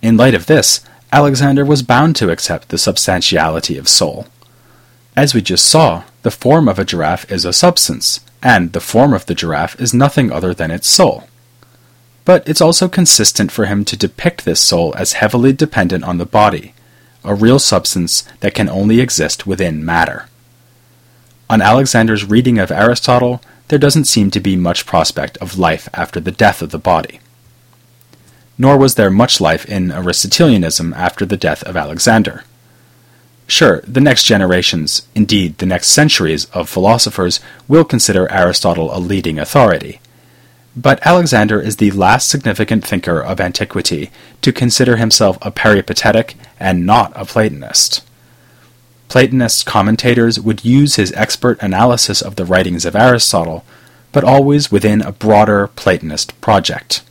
In 0.01 0.16
light 0.16 0.35
of 0.35 0.47
this, 0.47 0.81
Alexander 1.12 1.64
was 1.64 1.83
bound 1.83 2.16
to 2.16 2.31
accept 2.31 2.71
the 2.71 2.79
substantiality 2.79 3.77
of 3.77 3.88
soul. 3.88 4.27
As 5.14 5.35
we 5.35 5.42
just 5.42 5.66
saw, 5.66 6.05
the 6.23 6.31
form 6.31 6.68
of 6.68 6.79
a 6.79 6.85
giraffe 6.85 7.31
is 7.31 7.45
a 7.45 7.53
substance, 7.53 8.21
and 8.42 8.72
the 8.72 8.81
form 8.81 9.14
of 9.14 9.26
the 9.26 9.35
giraffe 9.35 9.81
is 9.81 9.94
nothing 9.94 10.33
other 10.33 10.52
than 10.52 10.70
its 10.70 10.88
soul. 10.88 11.28
But 12.24 12.48
it's 12.48 12.61
also 12.61 12.88
consistent 12.88 13.50
for 13.50 13.66
him 13.66 13.85
to 13.85 13.96
depict 13.96 14.44
this 14.44 14.61
soul 14.61 14.94
as 14.96 15.14
heavily 15.14 15.52
dependent 15.52 16.05
on 16.05 16.18
the 16.18 16.26
body, 16.26 16.74
a 17.24 17.35
real 17.35 17.59
substance 17.59 18.22
that 18.40 18.55
can 18.55 18.68
only 18.68 19.00
exist 19.00 19.46
within 19.46 19.85
matter. 19.85 20.28
On 21.48 21.61
Alexander's 21.61 22.24
reading 22.24 22.59
of 22.59 22.70
Aristotle, 22.70 23.42
there 23.68 23.78
doesn't 23.78 24.05
seem 24.05 24.31
to 24.31 24.40
be 24.40 24.57
much 24.57 24.87
prospect 24.87 25.37
of 25.38 25.59
life 25.59 25.88
after 25.94 26.20
the 26.20 26.31
death 26.31 26.62
of 26.62 26.70
the 26.70 26.78
body. 26.78 27.20
Nor 28.59 28.76
was 28.76 28.94
there 28.94 29.11
much 29.11 29.40
life 29.40 29.64
in 29.66 29.90
Aristotelianism 29.90 30.92
after 30.94 31.24
the 31.24 31.37
death 31.37 31.62
of 31.64 31.76
Alexander. 31.76 32.44
Sure, 33.46 33.83
the 33.87 34.00
next 34.00 34.24
generations, 34.24 35.07
indeed 35.14 35.59
the 35.59 35.66
next 35.66 35.88
centuries 35.88 36.46
of 36.46 36.68
philosophers 36.68 37.40
will 37.68 37.85
consider 37.85 38.31
Aristotle 38.31 38.96
a 38.96 38.98
leading 38.98 39.38
authority. 39.38 40.00
But 40.74 41.07
Alexander 41.07 41.61
is 41.61 41.76
the 41.76 41.90
last 41.90 42.31
significant 42.31 42.87
thinker 42.87 43.20
of 43.20 43.40
antiquity 43.40 44.11
to 44.40 44.52
consider 44.52 44.96
himself 44.96 45.37
a 45.42 45.50
peripatetic 45.50 46.35
and 46.59 46.87
not 46.87 47.12
a 47.14 47.26
Platonist. 47.26 48.02
Platonist 49.09 49.66
commentators 49.66 50.40
would 50.40 50.64
use 50.64 50.96
his 50.96 51.12
expert 51.12 51.62
analysis 51.62 52.22
of 52.22 52.37
the 52.37 52.46
writings 52.46 52.87
of 52.87 52.96
Aristotle, 52.96 53.62
but 54.11 54.24
always 54.24 54.72
within 54.72 55.02
a 55.02 55.12
broader 55.12 55.66
Platonist 55.66 56.40
project. 56.40 57.02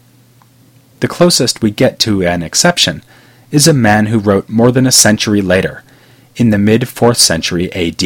The 1.01 1.07
closest 1.07 1.61
we 1.61 1.69
get 1.69 1.99
to 1.99 2.23
an 2.23 2.41
exception 2.41 3.03
is 3.51 3.67
a 3.67 3.73
man 3.73 4.07
who 4.07 4.17
wrote 4.17 4.49
more 4.49 4.71
than 4.71 4.87
a 4.87 4.91
century 4.91 5.41
later, 5.41 5.83
in 6.35 6.49
the 6.49 6.57
mid 6.57 6.83
4th 6.83 7.17
century 7.17 7.71
AD. 7.73 8.01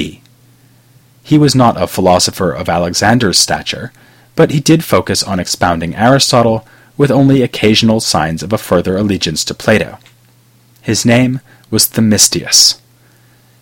He 1.23 1.37
was 1.37 1.55
not 1.55 1.81
a 1.81 1.87
philosopher 1.87 2.51
of 2.51 2.69
Alexander's 2.69 3.39
stature, 3.39 3.91
but 4.35 4.51
he 4.51 4.59
did 4.59 4.83
focus 4.83 5.23
on 5.23 5.39
expounding 5.39 5.95
Aristotle 5.95 6.67
with 6.97 7.11
only 7.11 7.41
occasional 7.41 7.99
signs 7.99 8.43
of 8.43 8.53
a 8.53 8.57
further 8.57 8.97
allegiance 8.97 9.43
to 9.45 9.53
Plato. 9.53 9.97
His 10.81 11.05
name 11.05 11.41
was 11.71 11.87
Themistius 11.87 12.79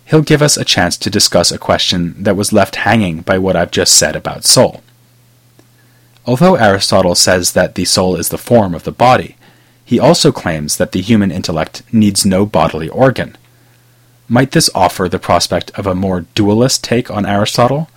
he'll 0.06 0.22
give 0.22 0.42
us 0.42 0.56
a 0.56 0.64
chance 0.64 0.96
to 0.96 1.10
discuss 1.10 1.50
a 1.50 1.58
question 1.58 2.22
that 2.22 2.36
was 2.36 2.52
left 2.52 2.76
hanging 2.76 3.20
by 3.20 3.38
what 3.38 3.56
I've 3.56 3.70
just 3.70 3.94
said 3.94 4.16
about 4.16 4.44
soul. 4.44 4.82
Although 6.26 6.54
Aristotle 6.54 7.14
says 7.14 7.52
that 7.52 7.74
the 7.74 7.84
soul 7.84 8.16
is 8.16 8.28
the 8.28 8.38
form 8.38 8.74
of 8.74 8.84
the 8.84 8.92
body, 8.92 9.36
he 9.84 9.98
also 9.98 10.32
claims 10.32 10.76
that 10.76 10.92
the 10.92 11.02
human 11.02 11.30
intellect 11.30 11.82
needs 11.92 12.24
no 12.24 12.46
bodily 12.46 12.88
organ. 12.88 13.36
Might 14.28 14.52
this 14.52 14.70
offer 14.74 15.08
the 15.08 15.18
prospect 15.18 15.70
of 15.72 15.86
a 15.86 15.94
more 15.94 16.22
dualist 16.34 16.82
take 16.82 17.10
on 17.10 17.26
Aristotle? 17.26 17.90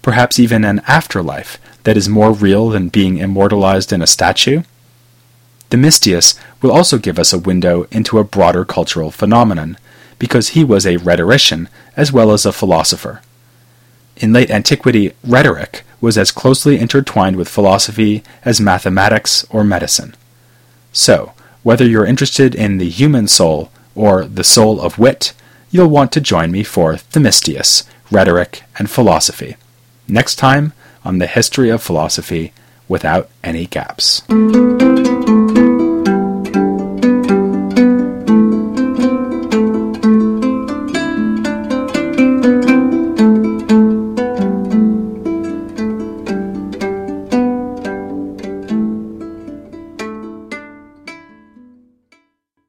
Perhaps 0.00 0.38
even 0.38 0.64
an 0.64 0.80
afterlife 0.86 1.58
that 1.84 1.96
is 1.96 2.08
more 2.08 2.32
real 2.32 2.70
than 2.70 2.88
being 2.88 3.18
immortalized 3.18 3.92
in 3.92 4.00
a 4.00 4.06
statue? 4.06 4.62
Themistius 5.70 6.38
will 6.62 6.72
also 6.72 6.96
give 6.96 7.18
us 7.18 7.34
a 7.34 7.38
window 7.38 7.86
into 7.90 8.18
a 8.18 8.24
broader 8.24 8.64
cultural 8.64 9.10
phenomenon 9.10 9.76
because 10.18 10.50
he 10.50 10.64
was 10.64 10.86
a 10.86 10.96
rhetorician 10.96 11.68
as 11.96 12.10
well 12.10 12.32
as 12.32 12.46
a 12.46 12.52
philosopher. 12.52 13.20
In 14.16 14.32
late 14.32 14.50
antiquity, 14.50 15.12
rhetoric 15.22 15.84
was 16.00 16.16
as 16.16 16.32
closely 16.32 16.78
intertwined 16.78 17.36
with 17.36 17.48
philosophy 17.48 18.22
as 18.44 18.60
mathematics 18.60 19.46
or 19.50 19.64
medicine. 19.64 20.16
So, 20.92 21.34
whether 21.62 21.84
you're 21.84 22.06
interested 22.06 22.54
in 22.54 22.78
the 22.78 22.88
human 22.88 23.28
soul 23.28 23.70
or 23.94 24.24
the 24.24 24.44
soul 24.44 24.80
of 24.80 24.98
wit, 24.98 25.34
you'll 25.70 25.88
want 25.88 26.12
to 26.12 26.20
join 26.20 26.50
me 26.50 26.62
for 26.62 26.94
Themistius, 26.94 27.84
Rhetoric, 28.10 28.62
and 28.78 28.90
Philosophy. 28.90 29.56
Next 30.06 30.36
time 30.36 30.72
on 31.04 31.18
the 31.18 31.26
History 31.26 31.70
of 31.70 31.82
Philosophy 31.82 32.52
without 32.88 33.28
any 33.44 33.66
gaps. 33.66 34.22